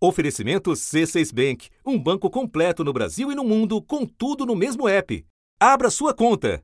Oferecimento 0.00 0.70
C6 0.70 1.34
Bank, 1.34 1.70
um 1.84 1.98
banco 1.98 2.30
completo 2.30 2.84
no 2.84 2.92
Brasil 2.92 3.32
e 3.32 3.34
no 3.34 3.42
mundo, 3.42 3.82
com 3.82 4.06
tudo 4.06 4.46
no 4.46 4.54
mesmo 4.54 4.86
app. 4.86 5.26
Abra 5.58 5.90
sua 5.90 6.14
conta. 6.14 6.62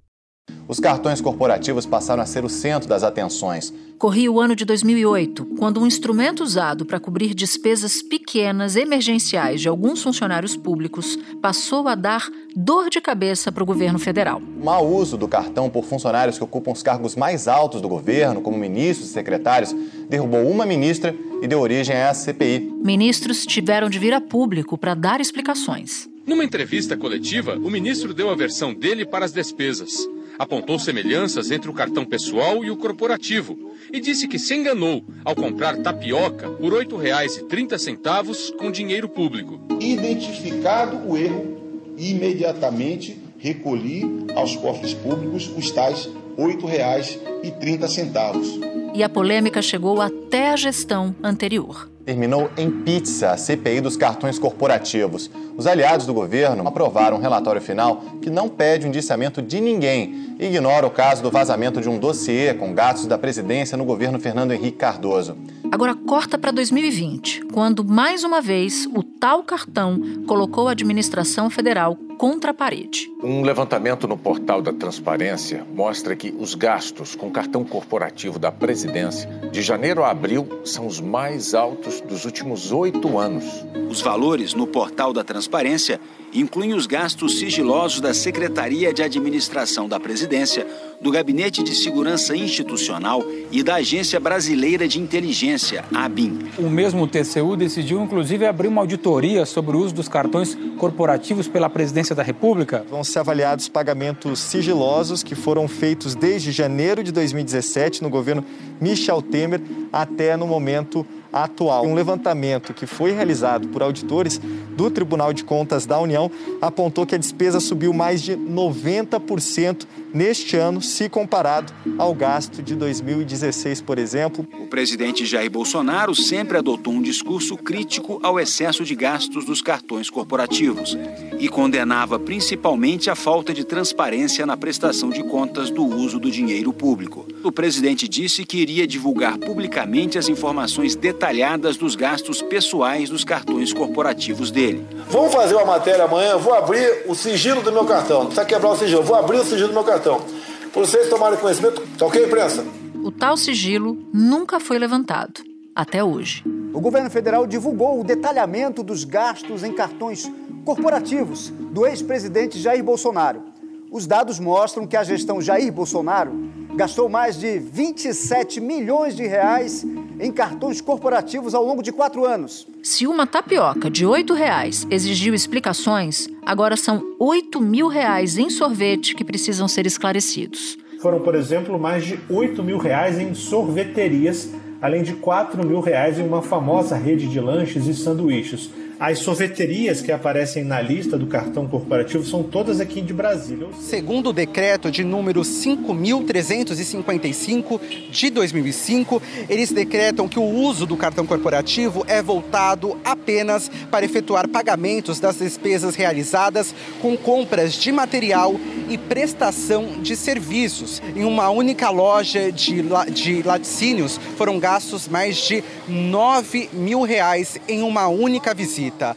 Os 0.66 0.80
cartões 0.80 1.20
corporativos 1.20 1.84
passaram 1.84 2.22
a 2.22 2.26
ser 2.26 2.42
o 2.42 2.48
centro 2.48 2.88
das 2.88 3.02
atenções. 3.02 3.72
Corria 3.98 4.32
o 4.32 4.40
ano 4.40 4.56
de 4.56 4.64
2008, 4.64 5.44
quando 5.58 5.80
um 5.80 5.86
instrumento 5.86 6.42
usado 6.42 6.86
para 6.86 6.98
cobrir 6.98 7.34
despesas 7.34 8.02
pequenas 8.02 8.74
emergenciais 8.74 9.60
de 9.60 9.68
alguns 9.68 10.02
funcionários 10.02 10.56
públicos 10.56 11.18
passou 11.42 11.86
a 11.86 11.94
dar 11.94 12.28
dor 12.56 12.88
de 12.88 13.00
cabeça 13.00 13.52
para 13.52 13.62
o 13.62 13.66
governo 13.66 13.98
federal. 13.98 14.40
O 14.40 14.64
mau 14.64 14.90
uso 14.90 15.18
do 15.18 15.28
cartão 15.28 15.68
por 15.68 15.84
funcionários 15.84 16.38
que 16.38 16.44
ocupam 16.44 16.72
os 16.72 16.82
cargos 16.82 17.14
mais 17.14 17.46
altos 17.46 17.82
do 17.82 17.88
governo, 17.88 18.40
como 18.40 18.56
ministros 18.56 19.10
e 19.10 19.12
secretários, 19.12 19.74
derrubou 20.08 20.48
uma 20.48 20.64
ministra 20.64 21.14
e 21.42 21.46
deu 21.46 21.60
origem 21.60 21.94
a 21.94 22.08
essa 22.08 22.24
CPI. 22.24 22.72
Ministros 22.82 23.44
tiveram 23.44 23.90
de 23.90 23.98
vir 23.98 24.14
a 24.14 24.20
público 24.20 24.78
para 24.78 24.94
dar 24.94 25.20
explicações. 25.20 26.08
Numa 26.26 26.42
entrevista 26.42 26.96
coletiva, 26.96 27.54
o 27.56 27.70
ministro 27.70 28.14
deu 28.14 28.30
a 28.30 28.34
versão 28.34 28.72
dele 28.72 29.04
para 29.04 29.26
as 29.26 29.32
despesas 29.32 30.08
apontou 30.38 30.78
semelhanças 30.78 31.50
entre 31.50 31.68
o 31.70 31.74
cartão 31.74 32.04
pessoal 32.04 32.62
e 32.64 32.70
o 32.70 32.76
corporativo 32.76 33.72
e 33.92 34.00
disse 34.00 34.28
que 34.28 34.38
se 34.38 34.54
enganou 34.54 35.04
ao 35.24 35.34
comprar 35.34 35.78
tapioca 35.78 36.48
por 36.50 36.72
R$ 36.72 36.86
8,30 36.86 38.54
com 38.56 38.70
dinheiro 38.70 39.08
público. 39.08 39.58
Identificado 39.80 41.08
o 41.08 41.16
erro, 41.16 41.56
imediatamente 41.96 43.18
recolhi 43.38 44.02
aos 44.34 44.54
cofres 44.56 44.92
públicos 44.94 45.50
os 45.56 45.70
tais 45.70 46.10
R$ 46.36 46.56
8,30. 46.56 48.92
E 48.94 49.02
a 49.02 49.08
polêmica 49.08 49.60
chegou 49.60 50.00
até 50.00 50.50
a 50.50 50.56
gestão 50.56 51.14
anterior 51.22 51.92
terminou 52.04 52.50
em 52.56 52.70
pizza 52.70 53.30
a 53.30 53.36
CPI 53.36 53.80
dos 53.80 53.96
cartões 53.96 54.38
corporativos. 54.38 55.30
Os 55.56 55.66
aliados 55.66 56.06
do 56.06 56.12
governo 56.12 56.66
aprovaram 56.66 57.16
um 57.16 57.20
relatório 57.20 57.60
final 57.60 58.02
que 58.20 58.28
não 58.28 58.48
pede 58.48 58.86
o 58.86 58.88
indiciamento 58.88 59.40
de 59.40 59.60
ninguém 59.60 60.36
e 60.38 60.46
ignora 60.46 60.86
o 60.86 60.90
caso 60.90 61.22
do 61.22 61.30
vazamento 61.30 61.80
de 61.80 61.88
um 61.88 61.98
dossiê 61.98 62.52
com 62.54 62.74
gastos 62.74 63.06
da 63.06 63.16
presidência 63.16 63.76
no 63.76 63.84
governo 63.84 64.20
Fernando 64.20 64.52
Henrique 64.52 64.78
Cardoso. 64.78 65.36
Agora 65.70 65.94
corta 65.94 66.38
para 66.38 66.52
2020, 66.52 67.46
quando 67.52 67.84
mais 67.84 68.22
uma 68.22 68.40
vez 68.40 68.86
o 68.94 69.02
tal 69.02 69.42
cartão 69.42 70.00
colocou 70.26 70.68
a 70.68 70.72
administração 70.72 71.48
federal 71.48 71.96
contra 72.14 72.52
a 72.52 72.54
parede. 72.54 73.10
Um 73.22 73.42
levantamento 73.42 74.06
no 74.06 74.16
portal 74.16 74.62
da 74.62 74.72
Transparência 74.72 75.66
mostra 75.74 76.14
que 76.14 76.34
os 76.38 76.54
gastos 76.54 77.14
com 77.14 77.30
cartão 77.30 77.64
corporativo 77.64 78.38
da 78.38 78.52
presidência 78.52 79.28
de 79.50 79.62
janeiro 79.62 80.02
a 80.02 80.10
abril 80.10 80.48
são 80.64 80.86
os 80.86 81.00
mais 81.00 81.54
altos 81.54 82.00
dos 82.00 82.24
últimos 82.24 82.72
oito 82.72 83.18
anos. 83.18 83.44
Os 83.88 84.00
valores 84.00 84.54
no 84.54 84.66
portal 84.66 85.12
da 85.12 85.24
Transparência 85.24 86.00
incluem 86.34 86.74
os 86.74 86.86
gastos 86.86 87.38
sigilosos 87.38 88.00
da 88.00 88.12
Secretaria 88.12 88.92
de 88.92 89.02
Administração 89.02 89.88
da 89.88 90.00
Presidência, 90.00 90.66
do 91.00 91.10
Gabinete 91.10 91.62
de 91.62 91.74
Segurança 91.74 92.36
Institucional 92.36 93.24
e 93.52 93.62
da 93.62 93.76
Agência 93.76 94.18
Brasileira 94.18 94.88
de 94.88 95.00
Inteligência, 95.00 95.84
ABIN. 95.94 96.40
O 96.58 96.68
mesmo 96.68 97.06
TCU 97.06 97.56
decidiu, 97.56 98.02
inclusive, 98.02 98.44
abrir 98.46 98.68
uma 98.68 98.80
auditoria 98.80 99.46
sobre 99.46 99.76
o 99.76 99.80
uso 99.80 99.94
dos 99.94 100.08
cartões 100.08 100.56
corporativos 100.76 101.46
pela 101.46 101.70
Presidência 101.70 102.03
da 102.12 102.24
República. 102.24 102.84
Vão 102.90 103.04
ser 103.04 103.20
avaliados 103.20 103.68
pagamentos 103.68 104.40
sigilosos 104.40 105.22
que 105.22 105.36
foram 105.36 105.68
feitos 105.68 106.16
desde 106.16 106.50
janeiro 106.50 107.04
de 107.04 107.12
2017 107.12 108.02
no 108.02 108.10
governo 108.10 108.44
Michel 108.80 109.22
Temer 109.22 109.62
até 109.92 110.36
no 110.36 110.44
momento 110.44 111.06
atual. 111.32 111.86
Um 111.86 111.94
levantamento 111.94 112.74
que 112.74 112.84
foi 112.84 113.12
realizado 113.12 113.68
por 113.68 113.80
auditores 113.80 114.40
do 114.76 114.90
Tribunal 114.90 115.32
de 115.32 115.44
Contas 115.44 115.86
da 115.86 116.00
União 116.00 116.28
apontou 116.60 117.06
que 117.06 117.14
a 117.14 117.18
despesa 117.18 117.60
subiu 117.60 117.92
mais 117.92 118.20
de 118.20 118.36
90% 118.36 119.86
neste 120.14 120.56
ano, 120.56 120.80
se 120.80 121.08
comparado 121.08 121.72
ao 121.98 122.14
gasto 122.14 122.62
de 122.62 122.76
2016, 122.76 123.80
por 123.82 123.98
exemplo. 123.98 124.46
O 124.60 124.68
presidente 124.68 125.26
Jair 125.26 125.50
Bolsonaro 125.50 126.14
sempre 126.14 126.56
adotou 126.56 126.92
um 126.92 127.02
discurso 127.02 127.56
crítico 127.56 128.20
ao 128.22 128.38
excesso 128.38 128.84
de 128.84 128.94
gastos 128.94 129.44
dos 129.44 129.60
cartões 129.60 130.08
corporativos 130.08 130.96
e 131.38 131.48
condenava 131.48 132.18
principalmente 132.18 133.10
a 133.10 133.16
falta 133.16 133.52
de 133.52 133.64
transparência 133.64 134.46
na 134.46 134.56
prestação 134.56 135.10
de 135.10 135.24
contas 135.24 135.68
do 135.68 135.84
uso 135.84 136.20
do 136.20 136.30
dinheiro 136.30 136.72
público. 136.72 137.26
O 137.42 137.50
presidente 137.50 138.08
disse 138.08 138.44
que 138.44 138.58
iria 138.58 138.86
divulgar 138.86 139.36
publicamente 139.38 140.16
as 140.16 140.28
informações 140.28 140.94
detalhadas 140.94 141.76
dos 141.76 141.96
gastos 141.96 142.40
pessoais 142.40 143.10
dos 143.10 143.24
cartões 143.24 143.72
corporativos 143.72 144.50
dele. 144.50 144.86
Vamos 145.08 145.34
fazer 145.34 145.54
uma 145.54 145.64
matéria 145.64 146.04
amanhã, 146.04 146.36
vou 146.36 146.54
abrir 146.54 147.02
o 147.06 147.14
sigilo 147.14 147.62
do 147.62 147.72
meu 147.72 147.84
cartão. 147.84 148.20
Não 148.20 148.26
precisa 148.26 148.46
quebrar 148.46 148.70
o 148.70 148.76
sigilo, 148.76 149.02
vou 149.02 149.16
abrir 149.16 149.38
o 149.38 149.44
sigilo 149.44 149.68
do 149.68 149.74
meu 149.74 149.84
cartão. 149.84 150.03
Para 150.10 150.82
vocês 150.82 151.08
tomarem 151.08 151.38
conhecimento, 151.38 151.82
tá 151.98 152.06
ok, 152.06 152.24
imprensa? 152.24 152.64
O 153.02 153.10
tal 153.10 153.36
sigilo 153.36 153.98
nunca 154.12 154.60
foi 154.60 154.78
levantado, 154.78 155.42
até 155.74 156.02
hoje. 156.02 156.44
O 156.72 156.80
governo 156.80 157.08
federal 157.08 157.46
divulgou 157.46 158.00
o 158.00 158.04
detalhamento 158.04 158.82
dos 158.82 159.04
gastos 159.04 159.62
em 159.62 159.72
cartões 159.72 160.30
corporativos 160.64 161.50
do 161.50 161.86
ex-presidente 161.86 162.58
Jair 162.58 162.82
Bolsonaro. 162.82 163.42
Os 163.90 164.06
dados 164.06 164.40
mostram 164.40 164.86
que 164.86 164.96
a 164.96 165.04
gestão 165.04 165.40
Jair 165.40 165.72
Bolsonaro 165.72 166.32
gastou 166.74 167.08
mais 167.08 167.38
de 167.38 167.58
27 167.58 168.60
milhões 168.60 169.14
de 169.14 169.26
reais 169.26 169.84
em 170.18 170.30
cartões 170.30 170.80
corporativos 170.80 171.54
ao 171.54 171.64
longo 171.64 171.82
de 171.82 171.92
quatro 171.92 172.24
anos. 172.24 172.66
Se 172.82 173.06
uma 173.06 173.26
tapioca 173.26 173.90
de 173.90 174.04
R$ 174.04 174.24
reais 174.34 174.86
exigiu 174.90 175.34
explicações, 175.34 176.28
agora 176.44 176.76
são 176.76 177.02
8 177.18 177.60
mil 177.60 177.88
reais 177.88 178.36
em 178.38 178.50
sorvete 178.50 179.14
que 179.14 179.24
precisam 179.24 179.66
ser 179.66 179.86
esclarecidos. 179.86 180.76
Foram, 181.00 181.20
por 181.20 181.34
exemplo, 181.34 181.78
mais 181.78 182.04
de 182.04 182.18
8 182.30 182.62
mil 182.62 182.78
reais 182.78 183.18
em 183.18 183.34
sorveterias, 183.34 184.50
além 184.80 185.02
de 185.02 185.14
4 185.14 185.66
mil 185.66 185.80
reais 185.80 186.18
em 186.18 186.26
uma 186.26 186.42
famosa 186.42 186.96
rede 186.96 187.26
de 187.26 187.40
lanches 187.40 187.86
e 187.86 187.94
sanduíches. 187.94 188.70
As 188.98 189.18
sorveterias 189.18 190.00
que 190.00 190.10
aparecem 190.12 190.62
na 190.62 190.80
lista 190.80 191.18
do 191.18 191.26
cartão 191.26 191.66
corporativo 191.66 192.24
são 192.24 192.44
todas 192.44 192.80
aqui 192.80 193.00
de 193.00 193.12
Brasília. 193.12 193.66
Segundo 193.80 194.30
o 194.30 194.32
decreto 194.32 194.88
de 194.90 195.02
número 195.02 195.40
5.355 195.40 197.80
de 198.10 198.30
2005, 198.30 199.20
eles 199.48 199.72
decretam 199.72 200.28
que 200.28 200.38
o 200.38 200.44
uso 200.44 200.86
do 200.86 200.96
cartão 200.96 201.26
corporativo 201.26 202.04
é 202.06 202.22
voltado 202.22 202.96
apenas 203.04 203.68
para 203.90 204.04
efetuar 204.04 204.46
pagamentos 204.48 205.18
das 205.18 205.38
despesas 205.38 205.96
realizadas 205.96 206.72
com 207.02 207.16
compras 207.16 207.74
de 207.74 207.90
material 207.90 208.54
e 208.94 208.98
prestação 208.98 210.00
de 210.00 210.14
serviços. 210.14 211.02
Em 211.16 211.24
uma 211.24 211.50
única 211.50 211.90
loja 211.90 212.52
de, 212.52 212.80
de 213.12 213.42
laticínios 213.42 214.20
foram 214.36 214.58
gastos 214.60 215.08
mais 215.08 215.36
de 215.36 215.64
9 215.88 216.70
mil 216.72 217.02
reais 217.02 217.58
em 217.68 217.82
uma 217.82 218.06
única 218.06 218.54
visita. 218.54 219.16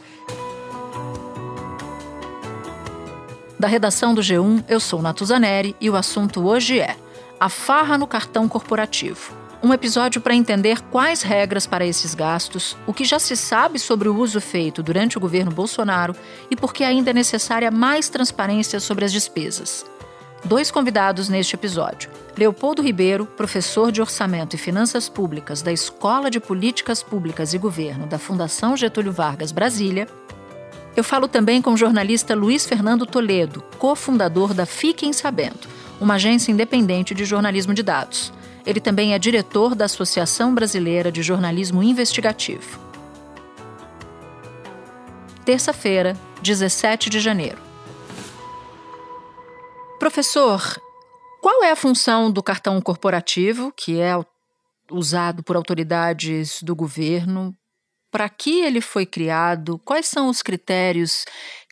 Da 3.56 3.68
redação 3.68 4.14
do 4.14 4.20
G1, 4.20 4.64
eu 4.68 4.80
sou 4.80 5.00
Natuzaneri 5.00 5.76
e 5.80 5.88
o 5.88 5.96
assunto 5.96 6.44
hoje 6.44 6.80
é 6.80 6.96
a 7.38 7.48
farra 7.48 7.96
no 7.96 8.06
cartão 8.06 8.48
corporativo. 8.48 9.37
Um 9.60 9.74
episódio 9.74 10.20
para 10.20 10.36
entender 10.36 10.80
quais 10.82 11.22
regras 11.22 11.66
para 11.66 11.84
esses 11.84 12.14
gastos, 12.14 12.76
o 12.86 12.94
que 12.94 13.04
já 13.04 13.18
se 13.18 13.36
sabe 13.36 13.80
sobre 13.80 14.08
o 14.08 14.16
uso 14.16 14.40
feito 14.40 14.84
durante 14.84 15.18
o 15.18 15.20
governo 15.20 15.50
Bolsonaro 15.50 16.14
e 16.48 16.54
por 16.54 16.72
que 16.72 16.84
ainda 16.84 17.10
é 17.10 17.12
necessária 17.12 17.68
mais 17.68 18.08
transparência 18.08 18.78
sobre 18.78 19.04
as 19.04 19.10
despesas. 19.10 19.84
Dois 20.44 20.70
convidados 20.70 21.28
neste 21.28 21.56
episódio. 21.56 22.08
Leopoldo 22.36 22.80
Ribeiro, 22.80 23.26
professor 23.26 23.90
de 23.90 24.00
Orçamento 24.00 24.54
e 24.54 24.58
Finanças 24.58 25.08
Públicas 25.08 25.60
da 25.60 25.72
Escola 25.72 26.30
de 26.30 26.38
Políticas 26.38 27.02
Públicas 27.02 27.52
e 27.52 27.58
Governo 27.58 28.06
da 28.06 28.16
Fundação 28.16 28.76
Getúlio 28.76 29.10
Vargas 29.10 29.50
Brasília. 29.50 30.06
Eu 30.96 31.02
falo 31.02 31.26
também 31.26 31.60
com 31.60 31.72
o 31.72 31.76
jornalista 31.76 32.32
Luiz 32.32 32.64
Fernando 32.64 33.04
Toledo, 33.04 33.64
cofundador 33.76 34.54
da 34.54 34.64
Fiquem 34.64 35.12
Sabendo, 35.12 35.66
uma 36.00 36.14
agência 36.14 36.52
independente 36.52 37.12
de 37.12 37.24
jornalismo 37.24 37.74
de 37.74 37.82
dados. 37.82 38.37
Ele 38.68 38.82
também 38.82 39.14
é 39.14 39.18
diretor 39.18 39.74
da 39.74 39.86
Associação 39.86 40.54
Brasileira 40.54 41.10
de 41.10 41.22
Jornalismo 41.22 41.82
Investigativo. 41.82 42.78
Terça-feira, 45.42 46.14
17 46.42 47.08
de 47.08 47.18
janeiro. 47.18 47.56
Professor, 49.98 50.60
qual 51.40 51.64
é 51.64 51.70
a 51.70 51.76
função 51.76 52.30
do 52.30 52.42
cartão 52.42 52.78
corporativo, 52.78 53.72
que 53.74 53.98
é 53.98 54.12
usado 54.92 55.42
por 55.42 55.56
autoridades 55.56 56.62
do 56.62 56.76
governo? 56.76 57.56
Para 58.10 58.28
que 58.28 58.60
ele 58.60 58.82
foi 58.82 59.06
criado? 59.06 59.78
Quais 59.78 60.08
são 60.08 60.28
os 60.28 60.42
critérios 60.42 61.24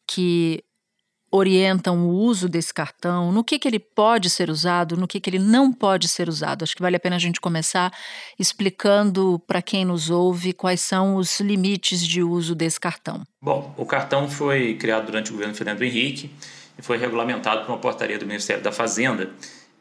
que 0.08 0.64
orientam 1.36 2.06
o 2.06 2.10
uso 2.10 2.48
desse 2.48 2.72
cartão, 2.72 3.30
no 3.30 3.44
que, 3.44 3.58
que 3.58 3.68
ele 3.68 3.78
pode 3.78 4.28
ser 4.28 4.50
usado, 4.50 4.96
no 4.96 5.06
que, 5.06 5.20
que 5.20 5.30
ele 5.30 5.38
não 5.38 5.72
pode 5.72 6.08
ser 6.08 6.28
usado. 6.28 6.62
Acho 6.62 6.74
que 6.74 6.82
vale 6.82 6.96
a 6.96 7.00
pena 7.00 7.16
a 7.16 7.18
gente 7.18 7.40
começar 7.40 7.92
explicando 8.38 9.40
para 9.46 9.62
quem 9.62 9.84
nos 9.84 10.10
ouve 10.10 10.52
quais 10.52 10.80
são 10.80 11.16
os 11.16 11.40
limites 11.40 12.06
de 12.06 12.22
uso 12.22 12.54
desse 12.54 12.80
cartão. 12.80 13.22
Bom, 13.40 13.74
o 13.76 13.86
cartão 13.86 14.28
foi 14.28 14.74
criado 14.74 15.06
durante 15.06 15.30
o 15.30 15.34
governo 15.34 15.54
Fernando 15.54 15.82
Henrique 15.82 16.30
e 16.78 16.82
foi 16.82 16.98
regulamentado 16.98 17.64
por 17.64 17.72
uma 17.72 17.78
portaria 17.78 18.18
do 18.18 18.26
Ministério 18.26 18.62
da 18.62 18.72
Fazenda 18.72 19.30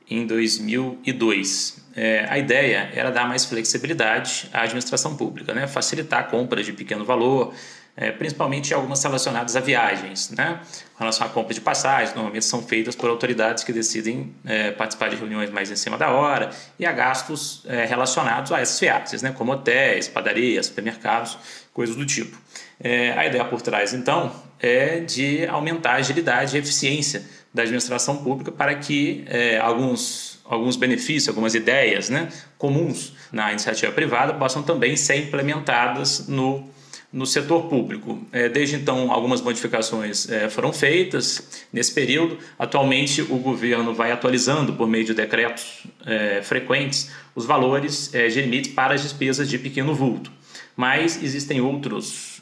em 0.10 0.26
2002. 0.26 1.84
É, 1.96 2.26
a 2.30 2.38
ideia 2.38 2.90
era 2.94 3.10
dar 3.10 3.28
mais 3.28 3.46
flexibilidade 3.46 4.50
à 4.54 4.62
administração 4.62 5.16
pública, 5.16 5.54
né? 5.54 5.66
facilitar 5.68 6.30
compras 6.30 6.66
de 6.66 6.74
pequeno 6.74 7.06
valor, 7.06 7.54
é, 7.98 8.12
principalmente 8.12 8.74
algumas 8.74 9.02
relacionadas 9.04 9.56
a 9.56 9.60
viagens. 9.60 10.30
Né? 10.32 10.60
Com 10.94 11.00
relação 11.00 11.26
à 11.26 11.30
compra 11.30 11.54
de 11.54 11.62
passagens, 11.62 12.14
normalmente 12.14 12.46
são 12.46 12.62
feitas 12.62 12.96
por 12.96 13.10
autoridades 13.10 13.64
que 13.64 13.72
decidem 13.72 14.34
é, 14.46 14.72
participar 14.72 15.10
de 15.10 15.16
reuniões 15.16 15.50
mais 15.50 15.72
em 15.72 15.76
cima 15.76 15.98
da 15.98 16.12
hora 16.12 16.50
e 16.78 16.86
a 16.86 16.92
gastos 16.92 17.64
é, 17.68 17.86
relacionados 17.86 18.52
a 18.52 18.60
essas 18.60 18.80
viagens, 18.80 19.22
né? 19.22 19.32
como 19.32 19.52
hotéis, 19.54 20.08
padarias, 20.08 20.66
supermercados, 20.68 21.38
coisas 21.74 21.96
do 21.96 22.06
tipo. 22.06 22.38
É, 22.80 23.12
a 23.14 23.26
ideia 23.26 23.46
por 23.46 23.62
trás, 23.62 23.94
então, 23.94 24.34
é 24.60 25.00
de 25.00 25.46
aumentar 25.48 25.92
a 25.92 25.96
agilidade 25.96 26.56
e 26.56 26.60
eficiência 26.60 27.24
da 27.54 27.62
administração 27.62 28.18
pública 28.18 28.52
para 28.52 28.76
que 28.76 29.24
é, 29.28 29.58
alguns, 29.58 30.42
alguns 30.44 30.76
benefícios, 30.76 31.30
algumas 31.30 31.56
ideias 31.56 32.10
né, 32.10 32.28
comuns 32.58 33.14
na 33.32 33.52
iniciativa 33.52 33.92
privada 33.94 34.34
possam 34.34 34.62
também 34.62 34.98
ser 34.98 35.16
implementadas 35.16 36.28
no, 36.28 36.70
no 37.16 37.26
setor 37.26 37.70
público. 37.70 38.20
É, 38.30 38.50
desde 38.50 38.76
então, 38.76 39.10
algumas 39.10 39.42
modificações 39.42 40.30
é, 40.30 40.50
foram 40.50 40.74
feitas 40.74 41.66
nesse 41.72 41.94
período. 41.94 42.38
Atualmente, 42.60 43.22
o 43.22 43.38
governo 43.38 43.94
vai 43.94 44.12
atualizando, 44.12 44.74
por 44.74 44.86
meio 44.86 45.06
de 45.06 45.14
decretos 45.14 45.88
é, 46.06 46.42
frequentes, 46.44 47.10
os 47.34 47.46
valores 47.46 48.12
de 48.12 48.42
limite 48.42 48.70
para 48.70 48.94
as 48.94 49.02
despesas 49.02 49.50
de 49.50 49.58
pequeno 49.58 49.94
vulto. 49.94 50.32
Mas 50.76 51.22
existem 51.24 51.62
outros 51.62 52.36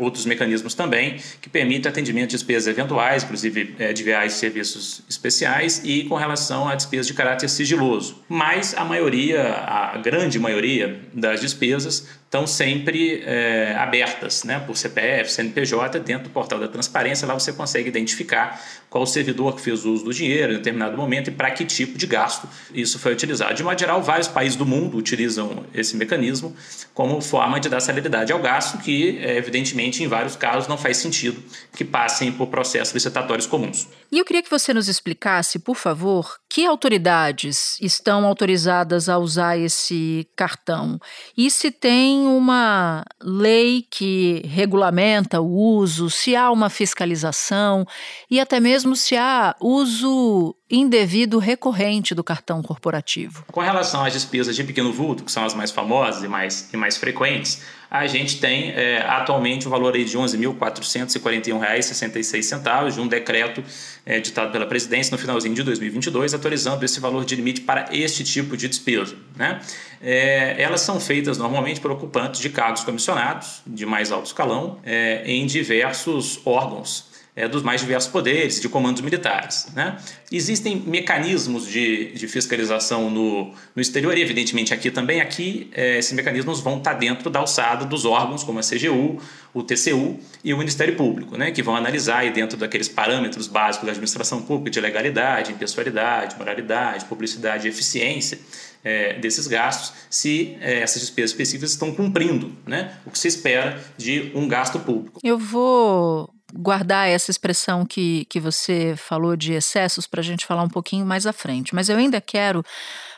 outros 0.00 0.26
mecanismos 0.26 0.74
também 0.74 1.16
que 1.40 1.48
permitem 1.48 1.88
atendimento 1.88 2.30
de 2.30 2.34
despesas 2.34 2.66
eventuais, 2.66 3.22
inclusive 3.22 3.76
de 3.94 4.02
viagens 4.02 4.34
e 4.34 4.36
serviços 4.36 5.02
especiais 5.08 5.80
e 5.84 6.02
com 6.06 6.16
relação 6.16 6.68
a 6.68 6.74
despesas 6.74 7.06
de 7.06 7.14
caráter 7.14 7.48
sigiloso. 7.48 8.20
Mas 8.28 8.76
a 8.76 8.84
maioria, 8.84 9.52
a 9.64 9.96
grande 9.98 10.40
maioria 10.40 11.00
das 11.14 11.40
despesas 11.40 12.17
estão 12.28 12.46
sempre 12.46 13.22
é, 13.24 13.74
abertas 13.78 14.44
né, 14.44 14.60
por 14.60 14.76
CPF, 14.76 15.32
CNPJ, 15.32 15.98
dentro 16.00 16.24
do 16.24 16.30
portal 16.30 16.60
da 16.60 16.68
transparência. 16.68 17.26
Lá 17.26 17.32
você 17.32 17.54
consegue 17.54 17.88
identificar 17.88 18.62
qual 18.90 19.04
o 19.04 19.06
servidor 19.06 19.56
que 19.56 19.62
fez 19.62 19.86
uso 19.86 20.04
do 20.04 20.12
dinheiro 20.12 20.52
em 20.52 20.56
determinado 20.56 20.94
momento 20.94 21.28
e 21.28 21.30
para 21.30 21.50
que 21.50 21.64
tipo 21.64 21.96
de 21.96 22.06
gasto 22.06 22.46
isso 22.72 22.98
foi 22.98 23.14
utilizado. 23.14 23.54
De 23.54 23.62
modo 23.62 23.78
geral, 23.78 24.02
vários 24.02 24.28
países 24.28 24.56
do 24.56 24.66
mundo 24.66 24.98
utilizam 24.98 25.64
esse 25.72 25.96
mecanismo 25.96 26.54
como 26.92 27.18
forma 27.22 27.58
de 27.58 27.68
dar 27.70 27.80
celeridade 27.80 28.30
ao 28.30 28.40
gasto, 28.40 28.76
que, 28.78 29.18
é, 29.18 29.38
evidentemente, 29.38 30.02
em 30.02 30.06
vários 30.06 30.36
casos 30.36 30.68
não 30.68 30.76
faz 30.76 30.98
sentido 30.98 31.42
que 31.74 31.84
passem 31.84 32.30
por 32.30 32.48
processos 32.48 32.92
licitatórios 32.92 33.46
comuns. 33.46 33.88
E 34.12 34.18
eu 34.18 34.24
queria 34.24 34.42
que 34.42 34.50
você 34.50 34.74
nos 34.74 34.88
explicasse, 34.88 35.58
por 35.58 35.76
favor, 35.76 36.36
que 36.48 36.66
autoridades 36.66 37.78
estão 37.80 38.26
autorizadas 38.26 39.08
a 39.08 39.16
usar 39.16 39.58
esse 39.58 40.26
cartão 40.36 40.98
e 41.36 41.50
se 41.50 41.70
tem 41.70 42.17
tem 42.18 42.26
uma 42.26 43.04
lei 43.22 43.86
que 43.88 44.42
regulamenta 44.44 45.40
o 45.40 45.76
uso, 45.76 46.10
se 46.10 46.34
há 46.34 46.50
uma 46.50 46.68
fiscalização 46.68 47.86
e 48.28 48.40
até 48.40 48.58
mesmo 48.58 48.96
se 48.96 49.16
há 49.16 49.54
uso 49.60 50.54
indevido 50.70 51.38
recorrente 51.38 52.14
do 52.14 52.22
cartão 52.22 52.62
corporativo. 52.62 53.44
Com 53.50 53.60
relação 53.60 54.04
às 54.04 54.12
despesas 54.12 54.54
de 54.54 54.62
pequeno 54.62 54.92
vulto, 54.92 55.24
que 55.24 55.32
são 55.32 55.42
as 55.44 55.54
mais 55.54 55.70
famosas 55.70 56.22
e 56.22 56.28
mais, 56.28 56.68
e 56.72 56.76
mais 56.76 56.98
frequentes, 56.98 57.62
a 57.90 58.06
gente 58.06 58.38
tem 58.38 58.70
é, 58.72 58.98
atualmente 58.98 59.66
o 59.66 59.68
um 59.68 59.70
valor 59.70 59.94
aí 59.94 60.04
de 60.04 60.14
R$ 60.14 60.22
11.441,66 60.24 62.92
de 62.92 63.00
um 63.00 63.08
decreto 63.08 63.64
é, 64.04 64.20
ditado 64.20 64.52
pela 64.52 64.66
presidência 64.66 65.10
no 65.10 65.16
finalzinho 65.18 65.54
de 65.54 65.62
2022, 65.62 66.34
autorizando 66.34 66.84
esse 66.84 67.00
valor 67.00 67.24
de 67.24 67.34
limite 67.34 67.62
para 67.62 67.88
este 67.90 68.22
tipo 68.22 68.58
de 68.58 68.68
despesa. 68.68 69.16
Né? 69.34 69.58
É, 70.02 70.62
elas 70.62 70.82
são 70.82 71.00
feitas 71.00 71.38
normalmente 71.38 71.80
por 71.80 71.90
ocupantes 71.90 72.42
de 72.42 72.50
cargos 72.50 72.84
comissionados 72.84 73.62
de 73.66 73.86
mais 73.86 74.12
alto 74.12 74.26
escalão 74.26 74.78
é, 74.84 75.22
em 75.24 75.46
diversos 75.46 76.38
órgãos 76.44 77.08
é, 77.38 77.46
dos 77.46 77.62
mais 77.62 77.80
diversos 77.80 78.10
poderes, 78.10 78.60
de 78.60 78.68
comandos 78.68 79.00
militares. 79.00 79.68
Né? 79.72 79.96
Existem 80.30 80.82
mecanismos 80.84 81.68
de, 81.68 82.10
de 82.12 82.26
fiscalização 82.26 83.08
no, 83.08 83.54
no 83.76 83.80
exterior, 83.80 84.18
e 84.18 84.20
evidentemente 84.20 84.74
aqui 84.74 84.90
também. 84.90 85.20
Aqui, 85.20 85.70
é, 85.72 85.98
esses 85.98 86.12
mecanismos 86.12 86.58
vão 86.58 86.78
estar 86.78 86.94
dentro 86.94 87.30
da 87.30 87.38
alçada 87.38 87.84
dos 87.84 88.04
órgãos, 88.04 88.42
como 88.42 88.58
a 88.58 88.62
CGU, 88.62 89.20
o 89.54 89.62
TCU 89.62 90.18
e 90.42 90.52
o 90.52 90.58
Ministério 90.58 90.96
Público, 90.96 91.38
né? 91.38 91.52
que 91.52 91.62
vão 91.62 91.76
analisar 91.76 92.28
dentro 92.32 92.58
daqueles 92.58 92.88
parâmetros 92.88 93.46
básicos 93.46 93.86
da 93.86 93.92
administração 93.92 94.42
pública 94.42 94.70
de 94.70 94.80
legalidade, 94.80 95.52
impessoalidade, 95.52 96.36
moralidade, 96.36 97.04
publicidade 97.04 97.68
e 97.68 97.70
eficiência. 97.70 98.38
É, 98.84 99.14
desses 99.14 99.48
gastos, 99.48 99.92
se 100.08 100.56
é, 100.60 100.78
essas 100.78 101.02
despesas 101.02 101.32
específicas 101.32 101.72
estão 101.72 101.92
cumprindo 101.92 102.56
né, 102.64 102.96
o 103.04 103.10
que 103.10 103.18
se 103.18 103.26
espera 103.26 103.78
de 103.96 104.30
um 104.36 104.46
gasto 104.46 104.78
público. 104.78 105.18
Eu 105.22 105.36
vou 105.36 106.32
guardar 106.54 107.08
essa 107.08 107.30
expressão 107.30 107.84
que, 107.84 108.24
que 108.26 108.40
você 108.40 108.94
falou 108.96 109.36
de 109.36 109.52
excessos 109.52 110.06
para 110.06 110.20
a 110.20 110.24
gente 110.24 110.46
falar 110.46 110.62
um 110.62 110.68
pouquinho 110.68 111.04
mais 111.04 111.26
à 111.26 111.32
frente. 111.32 111.74
Mas 111.74 111.88
eu 111.88 111.96
ainda 111.96 112.20
quero 112.20 112.64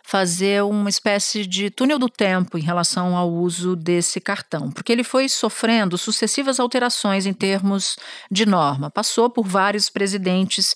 fazer 0.03 0.63
uma 0.65 0.89
espécie 0.89 1.47
de 1.47 1.71
túnel 1.71 1.99
do 1.99 2.09
tempo 2.09 2.59
em 2.59 2.63
relação 2.63 3.17
ao 3.17 3.31
uso 3.31 3.77
desse 3.77 4.21
cartão, 4.21 4.71
porque 4.71 4.91
ele 4.91 5.05
foi 5.05 5.29
sofrendo 5.29 5.97
sucessivas 5.97 6.59
alterações 6.59 7.27
em 7.27 7.33
termos 7.33 7.97
de 8.29 8.45
norma, 8.45 8.91
passou 8.91 9.31
por 9.31 9.47
vários 9.47 9.89
presidentes 9.89 10.75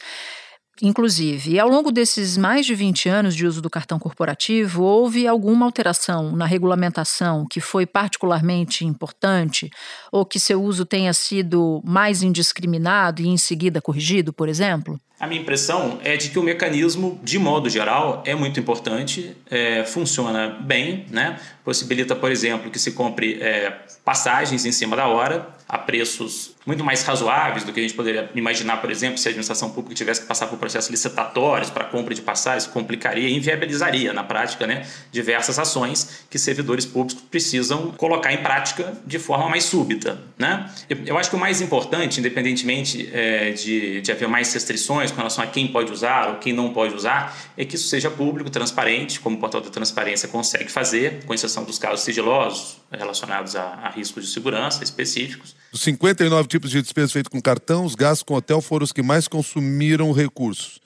Inclusive, 0.82 1.52
e 1.52 1.60
ao 1.60 1.68
longo 1.68 1.92
desses 1.92 2.36
mais 2.36 2.66
de 2.66 2.74
20 2.74 3.08
anos 3.08 3.36
de 3.36 3.46
uso 3.46 3.62
do 3.62 3.70
cartão 3.70 3.96
corporativo, 3.98 4.82
houve 4.82 5.26
alguma 5.26 5.64
alteração 5.64 6.34
na 6.34 6.46
regulamentação 6.46 7.46
que 7.48 7.60
foi 7.60 7.86
particularmente 7.86 8.84
importante, 8.84 9.70
ou 10.10 10.26
que 10.26 10.40
seu 10.40 10.60
uso 10.60 10.84
tenha 10.84 11.12
sido 11.12 11.80
mais 11.84 12.24
indiscriminado 12.24 13.22
e 13.22 13.28
em 13.28 13.36
seguida 13.36 13.80
corrigido, 13.80 14.32
por 14.32 14.48
exemplo? 14.48 15.00
A 15.18 15.28
minha 15.28 15.40
impressão 15.40 16.00
é 16.02 16.16
de 16.16 16.30
que 16.30 16.38
o 16.40 16.42
mecanismo, 16.42 17.20
de 17.22 17.38
modo 17.38 17.70
geral, 17.70 18.22
é 18.26 18.34
muito 18.34 18.58
importante, 18.58 19.36
é, 19.48 19.84
funciona 19.84 20.48
bem, 20.48 21.06
né? 21.08 21.38
possibilita, 21.64 22.16
por 22.16 22.32
exemplo, 22.32 22.68
que 22.68 22.80
se 22.80 22.92
compre 22.92 23.40
é, 23.40 23.78
passagens 24.04 24.66
em 24.66 24.72
cima 24.72 24.96
da 24.96 25.06
hora, 25.06 25.48
a 25.68 25.78
preços 25.78 26.53
muito 26.66 26.82
mais 26.82 27.02
razoáveis 27.02 27.64
do 27.64 27.72
que 27.72 27.80
a 27.80 27.82
gente 27.82 27.94
poderia 27.94 28.30
imaginar, 28.34 28.78
por 28.78 28.90
exemplo, 28.90 29.18
se 29.18 29.28
a 29.28 29.30
administração 29.30 29.70
pública 29.70 29.94
tivesse 29.94 30.22
que 30.22 30.26
passar 30.26 30.46
por 30.46 30.58
processos 30.58 30.90
licitatórios 30.90 31.70
para 31.70 31.84
compra 31.84 32.14
de 32.14 32.22
passagens, 32.22 32.66
complicaria 32.66 33.28
e 33.28 33.34
inviabilizaria, 33.34 34.12
na 34.12 34.24
prática, 34.24 34.66
né, 34.66 34.86
diversas 35.12 35.58
ações 35.58 36.24
que 36.30 36.38
servidores 36.38 36.86
públicos 36.86 37.22
precisam 37.30 37.90
colocar 37.92 38.32
em 38.32 38.38
prática 38.38 38.94
de 39.06 39.18
forma 39.18 39.48
mais 39.48 39.64
súbita. 39.64 40.18
Né? 40.38 40.70
Eu 41.06 41.18
acho 41.18 41.30
que 41.30 41.36
o 41.36 41.38
mais 41.38 41.60
importante, 41.60 42.18
independentemente 42.20 43.10
é, 43.12 43.50
de, 43.50 44.00
de 44.00 44.12
haver 44.12 44.28
mais 44.28 44.52
restrições 44.52 45.10
com 45.10 45.18
relação 45.18 45.44
a 45.44 45.46
quem 45.46 45.68
pode 45.68 45.92
usar 45.92 46.28
ou 46.28 46.34
quem 46.36 46.52
não 46.52 46.72
pode 46.72 46.94
usar, 46.94 47.36
é 47.56 47.64
que 47.64 47.76
isso 47.76 47.88
seja 47.88 48.10
público, 48.10 48.50
transparente, 48.50 49.20
como 49.20 49.36
o 49.36 49.40
portal 49.40 49.60
da 49.60 49.70
transparência 49.70 50.28
consegue 50.28 50.70
fazer, 50.70 51.24
com 51.26 51.34
exceção 51.34 51.64
dos 51.64 51.78
casos 51.78 52.00
sigilosos 52.00 52.78
relacionados 52.90 53.56
a, 53.56 53.62
a 53.62 53.90
riscos 53.90 54.24
de 54.24 54.32
segurança 54.32 54.82
específicos. 54.82 55.54
Dos 55.72 55.82
59 55.82 56.48
tipos 56.54 56.70
de 56.70 56.80
despesas 56.80 57.10
feitas 57.10 57.30
com 57.30 57.42
cartão, 57.42 57.84
os 57.84 57.96
gastos 57.96 58.22
com 58.22 58.34
hotel 58.34 58.60
foram 58.60 58.84
os 58.84 58.92
que 58.92 59.02
mais 59.02 59.26
consumiram 59.26 60.12
recursos. 60.12 60.78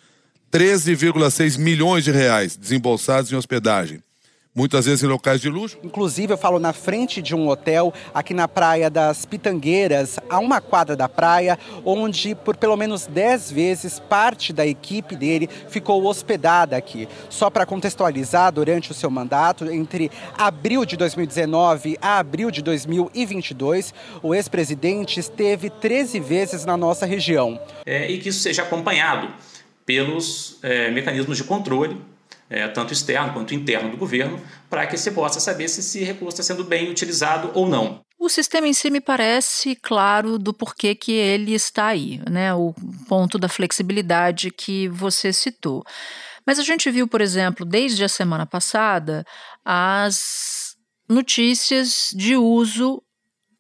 13,6 0.51 1.59
milhões 1.59 2.05
de 2.05 2.11
reais 2.11 2.57
desembolsados 2.57 3.31
em 3.31 3.37
hospedagem 3.37 4.03
muitas 4.59 4.87
vezes 4.87 5.05
em 5.05 5.07
locais 5.07 5.41
de 5.41 5.49
luxo. 5.49 5.79
Inclusive, 5.85 6.33
eu 6.33 6.37
falo 6.37 6.59
na 6.59 6.73
frente 6.73 7.23
de 7.23 7.33
um 7.33 7.47
hotel, 7.47 7.95
aqui 8.13 8.35
na 8.35 8.49
Praia 8.49 8.91
das 8.91 9.25
Pitangueiras, 9.25 10.19
a 10.29 10.41
uma 10.41 10.61
quadra 10.61 10.97
da 10.97 11.09
praia, 11.09 11.57
onde 11.85 12.35
por 12.35 12.57
pelo 12.57 12.77
menos 12.77 13.07
10 13.07 13.53
vezes 13.53 14.01
parte 14.01 14.53
da 14.53 14.67
equipe 14.67 15.15
dele 15.15 15.49
ficou 15.69 16.05
hospedada 16.05 16.77
aqui. 16.77 17.09
Só 17.31 17.49
para 17.49 17.65
contextualizar, 17.65 18.51
durante 18.51 18.91
o 18.91 18.95
seu 18.95 19.09
mandato, 19.09 19.71
entre 19.71 20.11
abril 20.37 20.85
de 20.85 20.97
2019 20.97 21.97
a 22.03 22.19
abril 22.19 22.51
de 22.51 22.61
2022, 22.61 23.95
o 24.21 24.35
ex-presidente 24.35 25.21
esteve 25.21 25.71
13 25.71 26.19
vezes 26.19 26.65
na 26.65 26.77
nossa 26.77 27.07
região. 27.07 27.61
É, 27.87 28.11
e 28.11 28.19
que 28.19 28.31
isso 28.31 28.41
seja 28.41 28.63
acompanhado 28.63 29.29
pelos 29.87 30.59
é, 30.65 30.91
mecanismos 30.91 31.37
de 31.37 31.45
controle 31.45 31.97
é, 32.51 32.67
tanto 32.69 32.93
externo 32.93 33.33
quanto 33.33 33.55
interno 33.55 33.91
do 33.91 33.97
governo, 33.97 34.41
para 34.69 34.87
que 34.87 34.97
se 34.97 35.11
possa 35.11 35.41
saber 35.41 35.69
se 35.69 35.81
esse 35.81 36.03
recurso 36.05 36.41
está 36.41 36.55
sendo 36.55 36.65
bem 36.65 36.91
utilizado 36.91 37.51
ou 37.55 37.69
não. 37.69 38.01
O 38.19 38.29
sistema 38.29 38.67
em 38.67 38.73
si 38.73 38.91
me 38.91 39.01
parece 39.01 39.77
claro 39.77 40.39
do 40.39 40.53
porquê 40.53 40.95
que 40.95 41.13
ele 41.13 41.55
está 41.55 41.87
aí, 41.87 42.21
né? 42.29 42.53
O 42.53 42.75
ponto 43.09 43.39
da 43.39 43.49
flexibilidade 43.49 44.51
que 44.51 44.89
você 44.89 45.33
citou. 45.33 45.85
Mas 46.45 46.59
a 46.59 46.65
gente 46.65 46.91
viu, 46.91 47.07
por 47.07 47.21
exemplo, 47.21 47.65
desde 47.65 48.03
a 48.03 48.09
semana 48.09 48.45
passada, 48.45 49.25
as 49.65 50.75
notícias 51.09 52.11
de 52.15 52.37
uso 52.37 53.03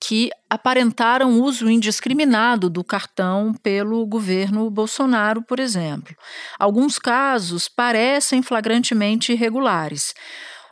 que 0.00 0.30
aparentaram 0.48 1.40
uso 1.40 1.68
indiscriminado 1.68 2.70
do 2.70 2.84
cartão 2.84 3.52
pelo 3.62 4.06
governo 4.06 4.70
Bolsonaro, 4.70 5.42
por 5.42 5.58
exemplo. 5.58 6.14
Alguns 6.58 6.98
casos 6.98 7.68
parecem 7.68 8.42
flagrantemente 8.42 9.32
irregulares. 9.32 10.14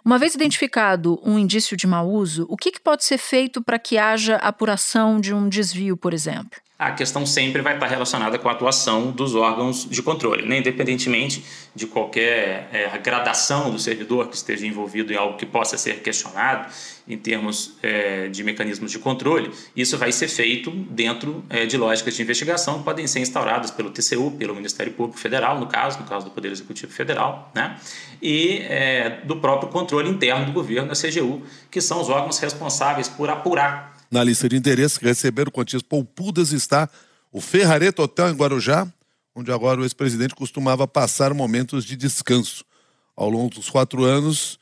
Uma 0.04 0.18
vez 0.18 0.34
identificado 0.36 1.20
um 1.24 1.36
indício 1.38 1.76
de 1.76 1.86
mau 1.86 2.08
uso, 2.08 2.46
o 2.48 2.56
que, 2.56 2.70
que 2.70 2.80
pode 2.80 3.04
ser 3.04 3.18
feito 3.18 3.60
para 3.62 3.78
que 3.78 3.98
haja 3.98 4.36
apuração 4.36 5.20
de 5.20 5.34
um 5.34 5.48
desvio, 5.48 5.96
por 5.96 6.14
exemplo? 6.14 6.60
A 6.78 6.90
questão 6.90 7.24
sempre 7.24 7.62
vai 7.62 7.74
estar 7.74 7.86
relacionada 7.86 8.38
com 8.38 8.50
a 8.50 8.52
atuação 8.52 9.10
dos 9.10 9.34
órgãos 9.34 9.88
de 9.88 10.02
controle, 10.02 10.46
né? 10.46 10.58
independentemente 10.58 11.42
de 11.74 11.86
qualquer 11.86 12.68
é, 12.70 12.98
gradação 12.98 13.70
do 13.70 13.78
servidor 13.78 14.28
que 14.28 14.36
esteja 14.36 14.66
envolvido 14.66 15.10
em 15.10 15.16
algo 15.16 15.38
que 15.38 15.46
possa 15.46 15.78
ser 15.78 16.00
questionado 16.00 16.70
em 17.08 17.16
termos 17.16 17.78
é, 17.82 18.28
de 18.28 18.44
mecanismos 18.44 18.90
de 18.90 18.98
controle, 18.98 19.50
isso 19.74 19.96
vai 19.96 20.12
ser 20.12 20.28
feito 20.28 20.70
dentro 20.70 21.42
é, 21.48 21.64
de 21.64 21.78
lógicas 21.78 22.14
de 22.14 22.22
investigação 22.22 22.78
que 22.78 22.84
podem 22.84 23.06
ser 23.06 23.20
instauradas 23.20 23.70
pelo 23.70 23.90
TCU, 23.90 24.32
pelo 24.32 24.54
Ministério 24.54 24.92
Público 24.92 25.18
Federal, 25.18 25.58
no 25.58 25.68
caso, 25.68 25.98
no 26.00 26.04
caso 26.04 26.26
do 26.26 26.30
Poder 26.30 26.52
Executivo 26.52 26.92
Federal, 26.92 27.50
né? 27.54 27.78
e 28.20 28.58
é, 28.68 29.20
do 29.24 29.36
próprio 29.36 29.70
controle 29.70 30.10
interno 30.10 30.44
do 30.44 30.52
governo, 30.52 30.88
da 30.88 30.94
CGU, 30.94 31.42
que 31.70 31.80
são 31.80 32.02
os 32.02 32.10
órgãos 32.10 32.38
responsáveis 32.38 33.08
por 33.08 33.30
apurar 33.30 33.95
na 34.10 34.22
lista 34.22 34.48
de 34.48 34.56
interesses 34.56 34.98
que 34.98 35.04
receberam 35.04 35.50
quantias 35.50 35.82
poupudas 35.82 36.52
está 36.52 36.88
o 37.32 37.40
Ferrareto 37.40 38.02
Hotel 38.02 38.30
em 38.30 38.34
Guarujá, 38.34 38.86
onde 39.34 39.52
agora 39.52 39.80
o 39.80 39.84
ex-presidente 39.84 40.34
costumava 40.34 40.88
passar 40.88 41.34
momentos 41.34 41.84
de 41.84 41.96
descanso. 41.96 42.64
Ao 43.14 43.28
longo 43.28 43.54
dos 43.54 43.68
quatro 43.68 44.04
anos, 44.04 44.58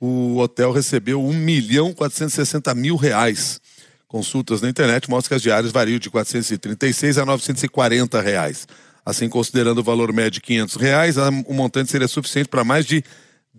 o 0.00 0.36
hotel 0.38 0.72
recebeu 0.72 1.24
1 1.24 1.32
milhão 1.32 1.92
460 1.92 2.74
mil 2.74 2.96
reais. 2.96 3.60
Consultas 4.06 4.62
na 4.62 4.68
internet 4.68 5.08
mostram 5.08 5.28
que 5.28 5.34
as 5.34 5.42
diárias 5.42 5.72
variam 5.72 5.98
de 5.98 6.10
436 6.10 7.18
a 7.18 7.24
940 7.24 8.20
reais. 8.20 8.66
Assim, 9.04 9.28
considerando 9.28 9.78
o 9.78 9.82
valor 9.82 10.12
médio 10.12 10.32
de 10.32 10.40
500 10.42 10.76
reais, 10.76 11.16
o 11.46 11.54
montante 11.54 11.90
seria 11.90 12.08
suficiente 12.08 12.48
para 12.48 12.64
mais 12.64 12.84
de 12.84 13.02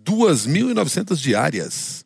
2.900 0.04 1.16
diárias. 1.18 2.06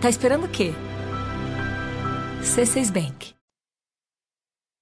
Tá 0.00 0.10
esperando 0.10 0.44
o 0.44 0.48
quê? 0.48 0.74
C6 2.42 2.90
Bank. 2.92 3.34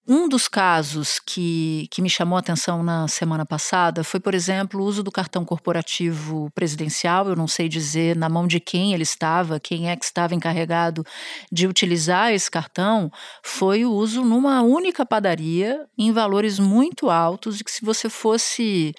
Um 0.06 0.28
dos 0.28 0.49
casos 0.49 1.18
que, 1.18 1.88
que 1.90 2.02
me 2.02 2.11
chamou 2.11 2.37
a 2.37 2.40
atenção 2.40 2.83
na 2.83 3.09
semana 3.09 3.47
passada 3.47 4.04
foi, 4.04 4.21
por 4.21 4.35
exemplo, 4.35 4.83
o 4.83 4.85
uso 4.85 5.02
do 5.02 5.11
cartão 5.11 5.47
corporativo 5.47 6.50
presidencial. 6.54 7.26
Eu 7.28 7.37
não 7.37 7.47
sei 7.47 7.71
dizer 7.71 8.14
na 8.14 8.28
mão 8.28 8.47
de 8.47 8.61
quem 8.61 8.92
ele 8.92 9.04
estava, 9.04 9.59
quem 9.59 9.88
é 9.88 9.97
que 9.97 10.04
estava 10.04 10.35
encarregado 10.35 11.06
de 11.50 11.66
utilizar 11.66 12.33
esse 12.33 12.50
cartão. 12.50 13.11
Foi 13.42 13.87
o 13.87 13.92
uso 13.92 14.23
numa 14.23 14.61
única 14.61 15.06
padaria 15.06 15.87
em 15.97 16.12
valores 16.12 16.59
muito 16.59 17.09
altos, 17.09 17.61
e 17.61 17.64
que 17.64 17.71
se 17.71 17.83
você 17.83 18.11
fosse 18.11 18.92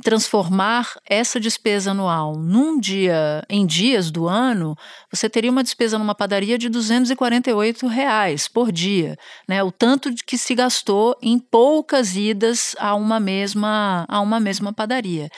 transformar 0.00 0.94
essa 1.08 1.38
despesa 1.38 1.90
anual 1.90 2.36
num 2.36 2.80
dia, 2.80 3.44
em 3.48 3.66
dias 3.66 4.10
do 4.10 4.26
ano, 4.26 4.74
você 5.12 5.28
teria 5.28 5.50
uma 5.50 5.62
despesa 5.62 5.98
numa 5.98 6.14
padaria 6.14 6.56
de 6.56 6.68
248 6.68 7.86
reais 7.86 8.48
por 8.48 8.72
dia, 8.72 9.16
né? 9.46 9.62
O 9.62 9.70
tanto 9.70 10.14
que 10.26 10.38
se 10.38 10.54
gastou 10.54 11.16
em 11.20 11.38
poucas 11.38 12.16
idas 12.16 12.74
a 12.78 12.94
uma 12.94 13.20
mesma 13.20 14.06
a 14.08 14.20
uma 14.20 14.40
mesma 14.40 14.72
padaria. 14.72 15.28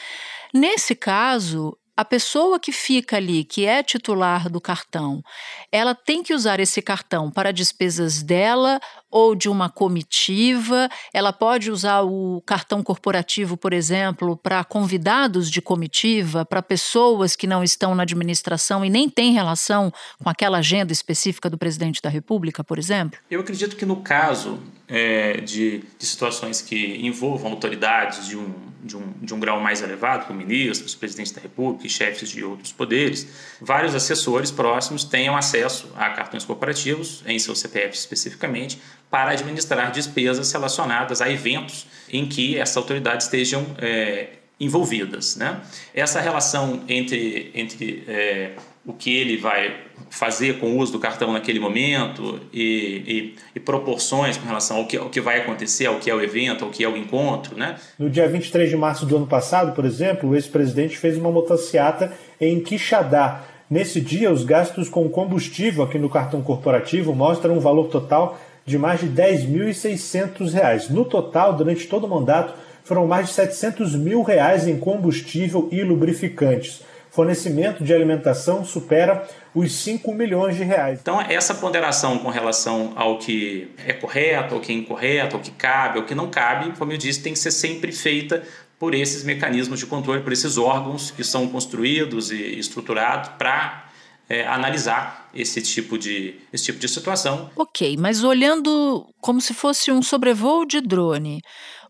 Nesse 0.53 0.95
caso, 0.95 1.77
a 1.97 2.05
pessoa 2.05 2.59
que 2.59 2.73
fica 2.73 3.17
ali, 3.17 3.45
que 3.45 3.65
é 3.65 3.83
titular 3.83 4.51
do 4.51 4.61
cartão, 4.61 5.23
ela 5.71 5.95
tem 5.95 6.25
que 6.25 6.35
usar 6.35 6.59
esse 6.59 6.83
cartão 6.83 7.31
para 7.31 7.53
despesas 7.53 8.21
dela 8.21 8.81
ou 9.15 9.37
de 9.37 9.49
uma 9.49 9.71
comitiva. 9.71 10.89
Ela 11.13 11.33
pode 11.33 11.71
usar 11.71 12.03
o 12.03 12.43
cartão 12.45 12.83
corporativo, 12.83 13.57
por 13.57 13.73
exemplo, 13.73 14.37
para 14.37 14.65
convidados 14.65 15.49
de 15.49 15.63
comitiva, 15.63 16.45
para 16.45 16.61
pessoas 16.61 17.37
que 17.37 17.47
não 17.47 17.63
estão 17.63 17.95
na 17.95 18.03
administração 18.03 18.85
e 18.85 18.91
nem 18.91 19.09
têm 19.09 19.33
relação 19.33 19.93
com 20.21 20.29
aquela 20.29 20.59
agenda 20.59 20.93
específica 20.93 21.49
do 21.49 21.57
presidente 21.57 22.03
da 22.03 22.11
República, 22.11 22.65
por 22.65 22.77
exemplo? 22.77 23.21
Eu 23.31 23.39
acredito 23.39 23.77
que 23.77 23.87
no 23.87 24.03
caso 24.03 24.59
é, 24.89 25.41
de, 25.41 25.85
de 25.97 26.07
situações 26.07 26.61
que 26.61 27.07
envolvam 27.07 27.53
autoridades 27.53 28.27
de 28.27 28.37
um 28.37 28.53
de 28.85 28.97
um, 28.97 29.13
de 29.23 29.35
um 29.35 29.41
grau 29.41 29.61
mais 29.61 29.81
elevado, 29.81 30.27
como 30.27 30.39
ministros, 30.39 30.95
presidentes 30.95 31.33
da 31.33 31.41
República 31.41 31.87
e 31.87 31.91
chefes 31.91 32.29
de 32.29 32.45
outros 32.45 32.71
poderes, 32.71 33.27
vários 33.61 33.95
assessores 33.95 34.51
próximos 34.51 35.05
tenham 35.05 35.35
acesso 35.37 35.91
a 35.97 36.11
cartões 36.11 36.45
corporativos, 36.45 37.25
em 37.27 37.39
seu 37.39 37.57
CPF 37.57 37.97
especificamente, 37.97 38.79
para 39.15 39.31
administrar 39.31 39.93
despesas 39.93 40.51
relacionadas 40.51 41.23
a 41.23 41.31
eventos 41.31 41.87
em 42.13 42.27
que 42.27 42.59
essas 42.59 42.77
autoridades 42.77 43.27
estejam 43.27 43.65
é, 43.79 44.27
envolvidas. 44.59 45.37
Né? 45.37 45.61
Essa 45.95 46.21
relação 46.21 46.83
entre, 46.89 47.53
entre 47.55 48.03
é, 48.09 48.51
o 48.85 48.93
que 48.93 49.15
ele 49.15 49.37
vai 49.37 49.77
fazer 50.11 50.59
com 50.59 50.73
o 50.73 50.79
uso 50.79 50.91
do 50.91 50.99
cartão 50.99 51.33
naquele 51.33 51.61
momento 51.61 52.41
e, 52.53 52.65
e, 53.07 53.37
e, 53.55 53.61
proporções 53.61 54.37
com 54.37 54.49
relação 54.49 54.79
ao 54.79 54.87
que, 54.89 54.97
ao 54.97 55.09
que 55.09 55.21
vai 55.21 55.43
acontecer, 55.43 55.87
ao 55.87 56.01
que 56.01 56.11
é 56.11 56.15
o 56.15 56.21
evento, 56.21 56.65
ao 56.65 56.73
que 56.73 56.83
é 56.83 56.89
o 56.89 56.97
encontro. 56.97 57.57
Né? 57.57 57.77
No 57.97 58.11
dia 58.11 58.29
23 58.29 58.69
de 58.69 58.77
março 58.77 59.07
do 59.07 59.17
ano 59.17 59.29
passado, 59.29 59.77
por 59.77 59.85
exemplo, 59.85 60.31
o 60.31 60.35
ex-presidente 60.35 60.99
fez 60.99 61.17
uma 61.17 61.31
motociata 61.31 62.13
em 62.41 62.59
Quixadá. 62.59 63.45
Nesse 63.71 64.01
dia, 64.01 64.33
os 64.33 64.45
gastos 64.45 64.89
com 64.89 65.09
combustível 65.09 65.85
aqui 65.85 66.01
no 66.01 66.11
cartão 66.11 66.43
corporativo 66.43 67.15
mostram 67.15 67.57
um 67.57 67.61
valor 67.61 67.87
total 67.87 68.37
de 68.65 68.79
mais 68.79 69.01
de 69.01 69.07
R$ 69.07 69.13
10.600. 69.13 70.91
No 70.91 71.05
total, 71.05 71.55
durante 71.55 71.87
todo 71.87 72.05
o 72.05 72.09
mandato, 72.09 72.55
foram 72.85 73.07
mais 73.07 73.29
de 73.29 73.35
700 73.35 73.95
mil 73.97 74.23
reais 74.23 74.67
em 74.67 74.79
combustível 74.79 75.69
e 75.73 75.83
lubrificantes 75.83 76.83
fornecimento 77.15 77.85
de 77.85 77.95
alimentação 77.95 78.65
supera 78.65 79.25
os 79.55 79.73
5 79.73 80.13
milhões 80.13 80.57
de 80.57 80.65
reais. 80.65 80.99
Então, 81.01 81.21
essa 81.21 81.55
ponderação 81.55 82.19
com 82.19 82.29
relação 82.29 82.93
ao 82.97 83.19
que 83.19 83.71
é 83.87 83.93
correto, 83.93 84.57
ao 84.57 84.61
que 84.61 84.73
é 84.73 84.75
incorreto, 84.75 85.37
ao 85.37 85.43
que 85.43 85.53
cabe, 85.53 86.01
ao 86.01 86.05
que 86.05 86.15
não 86.15 86.29
cabe, 86.29 86.77
como 86.77 86.91
eu 86.91 86.99
disse, 86.99 87.23
tem 87.23 87.33
que 87.33 87.39
ser 87.39 87.53
sempre 87.53 87.93
feita 87.93 88.43
por 88.81 88.97
esses 88.97 89.23
mecanismos 89.23 89.79
de 89.79 89.87
controle, 89.87 90.23
por 90.23 90.33
esses 90.33 90.59
órgãos 90.59 91.13
que 91.13 91.23
são 91.23 91.47
construídos 91.47 92.33
e 92.33 92.59
estruturados 92.59 93.31
para 93.39 93.85
é, 94.29 94.47
analisar 94.47 95.29
esse 95.35 95.61
tipo, 95.61 95.99
de, 95.99 96.41
esse 96.53 96.65
tipo 96.65 96.79
de 96.79 96.89
situação. 96.89 97.51
Ok, 97.57 97.97
mas 97.99 98.25
olhando 98.25 99.07
como 99.21 99.41
se 99.41 99.53
fosse 99.53 99.91
um 99.91 100.03
sobrevoo 100.03 100.65
de 100.65 100.81
drone, 100.81 101.41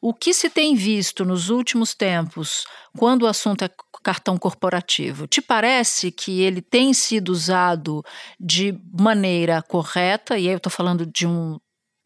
o 0.00 0.12
que 0.12 0.34
se 0.34 0.50
tem 0.50 0.74
visto 0.74 1.24
nos 1.24 1.48
últimos 1.48 1.94
tempos 1.94 2.66
quando 2.96 3.22
o 3.22 3.26
assunto 3.26 3.64
é 3.64 3.70
cartão 4.02 4.36
corporativo? 4.36 5.26
Te 5.26 5.40
parece 5.40 6.12
que 6.12 6.42
ele 6.42 6.60
tem 6.60 6.92
sido 6.92 7.30
usado 7.30 8.02
de 8.38 8.78
maneira 8.92 9.62
correta? 9.62 10.36
E 10.38 10.46
aí 10.46 10.52
eu 10.52 10.58
estou 10.58 10.70
falando 10.70 11.06
de 11.06 11.26
um 11.26 11.58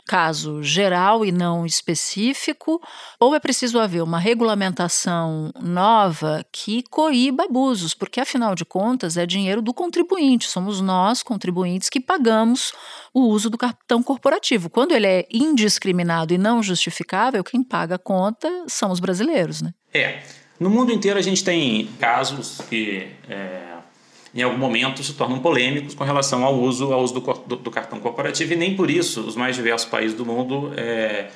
caso 0.08 0.62
geral 0.62 1.22
e 1.22 1.30
não 1.30 1.66
específico, 1.66 2.80
ou 3.20 3.34
é 3.34 3.38
preciso 3.38 3.78
haver 3.78 4.02
uma 4.02 4.18
regulamentação 4.18 5.52
nova 5.60 6.42
que 6.50 6.82
coíba 6.90 7.44
abusos, 7.44 7.92
porque 7.92 8.18
afinal 8.18 8.54
de 8.54 8.64
contas 8.64 9.18
é 9.18 9.26
dinheiro 9.26 9.60
do 9.60 9.74
contribuinte, 9.74 10.48
somos 10.48 10.80
nós, 10.80 11.22
contribuintes, 11.22 11.90
que 11.90 12.00
pagamos 12.00 12.72
o 13.12 13.26
uso 13.26 13.50
do 13.50 13.58
cartão 13.58 14.02
corporativo. 14.02 14.70
Quando 14.70 14.92
ele 14.92 15.06
é 15.06 15.26
indiscriminado 15.30 16.32
e 16.32 16.38
não 16.38 16.62
justificável, 16.62 17.44
quem 17.44 17.62
paga 17.62 17.96
a 17.96 17.98
conta 17.98 18.48
são 18.66 18.90
os 18.90 19.00
brasileiros, 19.00 19.60
né? 19.60 19.74
É. 19.92 20.22
No 20.58 20.70
mundo 20.70 20.90
inteiro 20.90 21.18
a 21.18 21.22
gente 21.22 21.44
tem 21.44 21.86
casos 22.00 22.62
que. 22.68 23.08
É 23.28 23.77
em 24.40 24.44
algum 24.44 24.58
momento 24.58 25.02
se 25.02 25.12
tornam 25.14 25.38
polêmicos 25.38 25.94
com 25.94 26.04
relação 26.04 26.44
ao 26.44 26.54
uso, 26.54 26.92
ao 26.92 27.02
uso 27.02 27.14
do, 27.14 27.20
do, 27.46 27.56
do 27.56 27.70
cartão 27.70 27.98
corporativo 27.98 28.52
e 28.52 28.56
nem 28.56 28.76
por 28.76 28.90
isso 28.90 29.20
os 29.22 29.34
mais 29.34 29.56
diversos 29.56 29.88
países 29.88 30.16
do 30.16 30.24
mundo 30.24 30.72
é, 30.76 31.28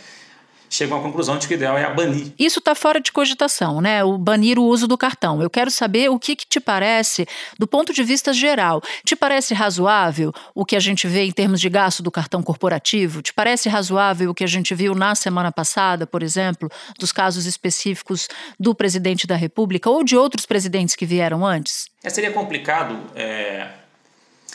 chegam 0.75 0.99
à 0.99 1.03
conclusão 1.03 1.39
de 1.39 1.47
que 1.47 1.55
o 1.55 1.57
ideal 1.57 1.77
é 1.77 1.93
banir. 1.93 2.33
Isso 2.39 2.59
está 2.59 2.75
fora 2.75 3.01
de 3.01 3.13
cogitação, 3.13 3.81
né? 3.81 4.03
O 4.03 4.17
banir 4.17 4.59
o 4.59 4.65
uso 4.65 4.89
do 4.89 4.97
cartão. 4.97 5.43
Eu 5.43 5.51
quero 5.51 5.71
saber 5.71 6.11
o 6.11 6.19
que, 6.19 6.35
que 6.35 6.47
te 6.47 6.59
parece, 6.59 7.27
do 7.59 7.67
ponto 7.67 7.93
de 7.93 8.03
vista 8.03 8.33
geral. 8.33 8.83
Te 9.05 9.15
parece 9.15 9.53
razoável 9.53 10.33
o 10.55 10.65
que 10.65 10.75
a 10.75 10.81
gente 10.81 11.07
vê 11.07 11.25
em 11.25 11.31
termos 11.31 11.61
de 11.61 11.69
gasto 11.69 12.03
do 12.03 12.11
cartão 12.11 12.43
corporativo? 12.43 13.21
Te 13.21 13.35
parece 13.35 13.69
razoável 13.69 14.31
o 14.31 14.35
que 14.35 14.45
a 14.45 14.47
gente 14.49 14.75
viu 14.75 14.95
na 14.95 15.15
semana 15.15 15.53
passada, 15.53 16.07
por 16.07 16.23
exemplo, 16.23 16.71
dos 16.99 17.13
casos 17.13 17.45
específicos 17.45 18.29
do 18.59 18.75
presidente 18.75 19.27
da 19.27 19.37
República 19.37 19.91
ou 19.91 20.03
de 20.03 20.17
outros 20.17 20.47
presidentes 20.47 20.97
que 20.97 21.05
vieram 21.05 21.45
antes? 21.45 21.87
É, 22.03 22.09
seria 22.09 22.33
complicado 22.33 22.99
é, 23.15 23.69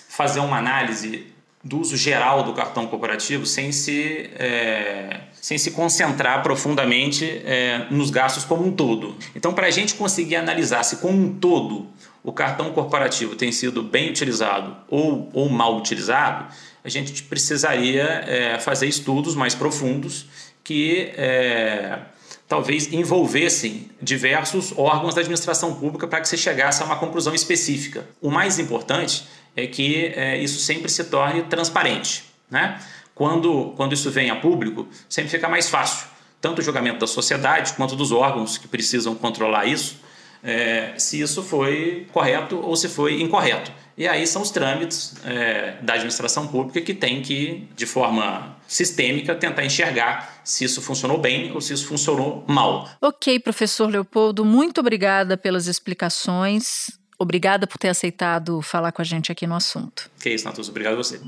fazer 0.09 0.39
uma 0.39 0.57
análise 0.57 1.36
do 1.67 1.79
uso 1.79 1.97
geral 1.97 2.43
do 2.43 2.53
cartão 2.53 2.87
corporativo 2.87 3.45
sem 3.45 3.71
se, 3.71 4.29
é, 4.35 5.21
sem 5.33 5.57
se 5.57 5.71
concentrar 5.71 6.41
profundamente 6.41 7.25
é, 7.45 7.85
nos 7.91 8.09
gastos 8.09 8.45
como 8.45 8.65
um 8.65 8.71
todo. 8.71 9.15
Então, 9.35 9.53
para 9.53 9.67
a 9.67 9.69
gente 9.69 9.95
conseguir 9.95 10.37
analisar 10.37 10.83
se 10.83 10.97
como 10.97 11.17
um 11.17 11.33
todo 11.33 11.87
o 12.23 12.31
cartão 12.31 12.71
corporativo 12.71 13.35
tem 13.35 13.51
sido 13.51 13.81
bem 13.81 14.09
utilizado 14.09 14.75
ou, 14.89 15.29
ou 15.33 15.49
mal 15.49 15.77
utilizado, 15.77 16.45
a 16.83 16.89
gente 16.89 17.23
precisaria 17.23 18.03
é, 18.03 18.59
fazer 18.59 18.87
estudos 18.87 19.35
mais 19.35 19.53
profundos 19.53 20.25
que 20.63 21.11
é, 21.15 21.99
talvez 22.47 22.91
envolvessem 22.91 23.89
diversos 24.01 24.73
órgãos 24.77 25.15
da 25.15 25.21
administração 25.21 25.75
pública 25.75 26.07
para 26.07 26.21
que 26.21 26.27
se 26.27 26.37
chegasse 26.37 26.81
a 26.81 26.85
uma 26.85 26.97
conclusão 26.97 27.33
específica. 27.33 28.05
O 28.21 28.29
mais 28.29 28.59
importante 28.59 29.25
é 29.57 29.65
que 29.65 30.13
é, 30.15 30.37
isso 30.37 30.59
sempre 30.59 30.87
se 30.87 31.03
torne 31.05 31.41
transparente. 31.41 32.23
Né? 32.49 32.79
Quando, 33.15 33.73
quando 33.75 33.93
isso 33.93 34.11
vem 34.11 34.29
a 34.29 34.35
público, 34.35 34.87
sempre 35.09 35.31
fica 35.31 35.49
mais 35.49 35.67
fácil, 35.67 36.07
tanto 36.39 36.59
o 36.59 36.61
julgamento 36.63 36.99
da 36.99 37.07
sociedade 37.07 37.73
quanto 37.73 37.95
dos 37.95 38.11
órgãos 38.11 38.59
que 38.59 38.67
precisam 38.67 39.15
controlar 39.15 39.65
isso, 39.65 39.99
é, 40.43 40.93
se 40.97 41.19
isso 41.19 41.41
foi 41.41 42.05
correto 42.13 42.59
ou 42.59 42.75
se 42.75 42.87
foi 42.87 43.19
incorreto. 43.19 43.71
E 43.97 44.07
aí 44.07 44.27
são 44.27 44.43
os 44.43 44.51
trâmites 44.51 45.15
é, 45.25 45.77
da 45.81 45.93
administração 45.93 46.47
pública 46.47 46.79
que 46.79 46.93
tem 46.93 47.23
que, 47.23 47.67
de 47.75 47.87
forma 47.87 48.55
sistêmica, 48.67 49.33
tentar 49.33 49.65
enxergar 49.65 50.39
se 50.43 50.63
isso 50.63 50.83
funcionou 50.83 51.17
bem 51.17 51.51
ou 51.51 51.59
se 51.59 51.73
isso 51.73 51.87
funcionou 51.87 52.45
mal. 52.47 52.87
Ok, 53.01 53.39
professor 53.39 53.89
Leopoldo, 53.89 54.45
muito 54.45 54.79
obrigada 54.79 55.35
pelas 55.35 55.65
explicações. 55.65 56.97
Obrigada 57.19 57.65
por 57.65 57.77
ter 57.77 57.89
aceitado 57.89 58.61
falar 58.61 58.91
com 58.91 59.01
a 59.01 59.05
gente 59.05 59.31
aqui 59.31 59.47
no 59.47 59.55
assunto. 59.55 60.09
Que 60.19 60.29
isso, 60.29 60.45
Natuza. 60.45 60.69
Obrigado 60.69 60.93
a 60.93 60.97
você. 60.97 61.19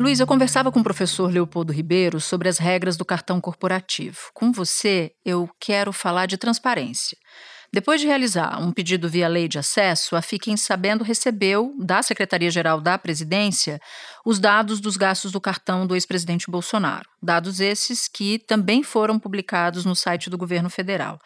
Luiz, 0.00 0.18
eu 0.18 0.26
conversava 0.26 0.72
com 0.72 0.80
o 0.80 0.82
professor 0.82 1.30
Leopoldo 1.30 1.74
Ribeiro 1.74 2.20
sobre 2.20 2.48
as 2.48 2.56
regras 2.56 2.96
do 2.96 3.04
cartão 3.04 3.38
corporativo. 3.38 4.18
Com 4.32 4.50
você, 4.50 5.12
eu 5.24 5.48
quero 5.60 5.92
falar 5.92 6.24
de 6.24 6.38
transparência. 6.38 7.18
Depois 7.72 8.00
de 8.00 8.06
realizar 8.08 8.60
um 8.60 8.72
pedido 8.72 9.08
via 9.08 9.28
lei 9.28 9.46
de 9.46 9.56
acesso, 9.56 10.16
a 10.16 10.22
Fiquem 10.22 10.56
Sabendo 10.56 11.04
recebeu 11.04 11.72
da 11.78 12.02
Secretaria-Geral 12.02 12.80
da 12.80 12.98
Presidência 12.98 13.80
os 14.26 14.40
dados 14.40 14.80
dos 14.80 14.96
gastos 14.96 15.30
do 15.30 15.40
cartão 15.40 15.86
do 15.86 15.94
ex-presidente 15.94 16.50
Bolsonaro. 16.50 17.08
Dados 17.22 17.60
esses 17.60 18.08
que 18.08 18.40
também 18.40 18.82
foram 18.82 19.20
publicados 19.20 19.84
no 19.84 19.94
site 19.94 20.28
do 20.28 20.36
governo 20.36 20.68
federal. 20.68 21.20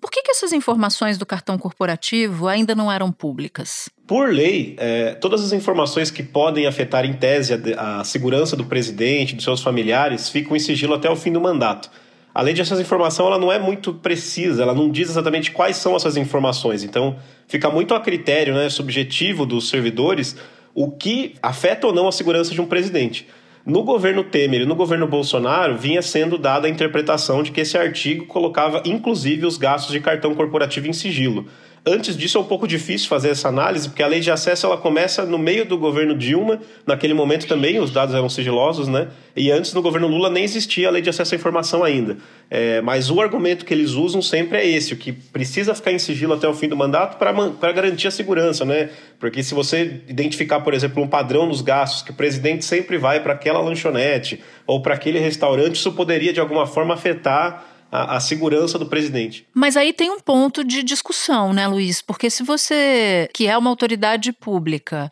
Por 0.00 0.10
que, 0.10 0.22
que 0.22 0.32
essas 0.32 0.52
informações 0.52 1.16
do 1.16 1.24
cartão 1.24 1.56
corporativo 1.56 2.48
ainda 2.48 2.74
não 2.74 2.90
eram 2.90 3.12
públicas? 3.12 3.88
Por 4.04 4.30
lei, 4.30 4.74
é, 4.78 5.14
todas 5.14 5.44
as 5.44 5.52
informações 5.52 6.10
que 6.10 6.24
podem 6.24 6.66
afetar 6.66 7.04
em 7.04 7.12
tese 7.14 7.54
a, 7.54 8.00
a 8.00 8.04
segurança 8.04 8.56
do 8.56 8.64
presidente, 8.64 9.36
dos 9.36 9.44
seus 9.44 9.62
familiares, 9.62 10.28
ficam 10.28 10.56
em 10.56 10.60
sigilo 10.60 10.94
até 10.94 11.08
o 11.08 11.14
fim 11.14 11.32
do 11.32 11.40
mandato. 11.40 11.88
Além 12.34 12.52
disso, 12.52 12.72
essa 12.72 12.82
informação 12.82 13.28
ela 13.28 13.38
não 13.38 13.52
é 13.52 13.60
muito 13.60 13.94
precisa, 13.94 14.64
ela 14.64 14.74
não 14.74 14.90
diz 14.90 15.08
exatamente 15.08 15.52
quais 15.52 15.76
são 15.76 15.94
essas 15.94 16.16
informações. 16.16 16.82
Então, 16.82 17.16
fica 17.46 17.70
muito 17.70 17.94
a 17.94 18.00
critério 18.00 18.54
né, 18.54 18.68
subjetivo 18.68 19.46
dos 19.46 19.68
servidores 19.68 20.36
o 20.74 20.90
que 20.90 21.36
afeta 21.40 21.86
ou 21.86 21.92
não 21.92 22.08
a 22.08 22.12
segurança 22.12 22.52
de 22.52 22.60
um 22.60 22.66
presidente. 22.66 23.28
No 23.64 23.84
governo 23.84 24.24
Temer 24.24 24.62
e 24.62 24.66
no 24.66 24.74
governo 24.74 25.06
Bolsonaro, 25.06 25.78
vinha 25.78 26.02
sendo 26.02 26.36
dada 26.36 26.66
a 26.66 26.70
interpretação 26.70 27.42
de 27.42 27.52
que 27.52 27.60
esse 27.60 27.78
artigo 27.78 28.26
colocava 28.26 28.82
inclusive 28.84 29.46
os 29.46 29.56
gastos 29.56 29.92
de 29.92 30.00
cartão 30.00 30.34
corporativo 30.34 30.88
em 30.88 30.92
sigilo. 30.92 31.46
Antes 31.86 32.16
disso 32.16 32.38
é 32.38 32.40
um 32.40 32.44
pouco 32.44 32.66
difícil 32.66 33.06
fazer 33.08 33.28
essa 33.28 33.48
análise, 33.48 33.90
porque 33.90 34.02
a 34.02 34.06
lei 34.06 34.20
de 34.20 34.30
acesso 34.30 34.64
ela 34.64 34.78
começa 34.78 35.26
no 35.26 35.36
meio 35.36 35.66
do 35.66 35.76
governo 35.76 36.16
Dilma, 36.16 36.58
naquele 36.86 37.12
momento 37.12 37.46
também 37.46 37.78
os 37.78 37.90
dados 37.90 38.14
eram 38.14 38.26
sigilosos, 38.26 38.88
né? 38.88 39.08
E 39.36 39.50
antes 39.50 39.74
no 39.74 39.82
governo 39.82 40.08
Lula 40.08 40.30
nem 40.30 40.44
existia 40.44 40.88
a 40.88 40.90
lei 40.90 41.02
de 41.02 41.10
acesso 41.10 41.34
à 41.34 41.36
informação 41.36 41.84
ainda. 41.84 42.16
É, 42.50 42.80
mas 42.80 43.10
o 43.10 43.20
argumento 43.20 43.66
que 43.66 43.74
eles 43.74 43.90
usam 43.90 44.22
sempre 44.22 44.56
é 44.56 44.66
esse, 44.66 44.94
o 44.94 44.96
que 44.96 45.12
precisa 45.12 45.74
ficar 45.74 45.92
em 45.92 45.98
sigilo 45.98 46.32
até 46.32 46.48
o 46.48 46.54
fim 46.54 46.68
do 46.68 46.76
mandato 46.76 47.18
para 47.18 47.72
garantir 47.72 48.08
a 48.08 48.10
segurança, 48.10 48.64
né? 48.64 48.88
Porque 49.20 49.42
se 49.42 49.52
você 49.52 50.00
identificar, 50.08 50.60
por 50.60 50.72
exemplo, 50.72 51.02
um 51.02 51.06
padrão 51.06 51.46
nos 51.46 51.60
gastos, 51.60 52.00
que 52.00 52.12
o 52.12 52.14
presidente 52.14 52.64
sempre 52.64 52.96
vai 52.96 53.20
para 53.20 53.34
aquela 53.34 53.60
lanchonete 53.60 54.42
ou 54.66 54.80
para 54.80 54.94
aquele 54.94 55.18
restaurante, 55.18 55.74
isso 55.74 55.92
poderia 55.92 56.32
de 56.32 56.40
alguma 56.40 56.66
forma 56.66 56.94
afetar 56.94 57.73
a, 57.94 58.16
a, 58.16 58.20
segurança 58.20 58.76
do 58.76 58.86
presidente. 58.86 59.46
Mas 59.54 59.76
aí 59.76 59.92
tem 59.92 60.10
um 60.10 60.18
ponto 60.18 60.64
de 60.64 60.82
discussão, 60.82 61.52
né, 61.52 61.68
Luiz? 61.68 62.02
Porque 62.02 62.28
se 62.28 62.42
você, 62.42 63.28
que 63.32 63.46
é 63.46 63.56
uma 63.56 63.70
autoridade 63.70 64.32
pública, 64.32 65.08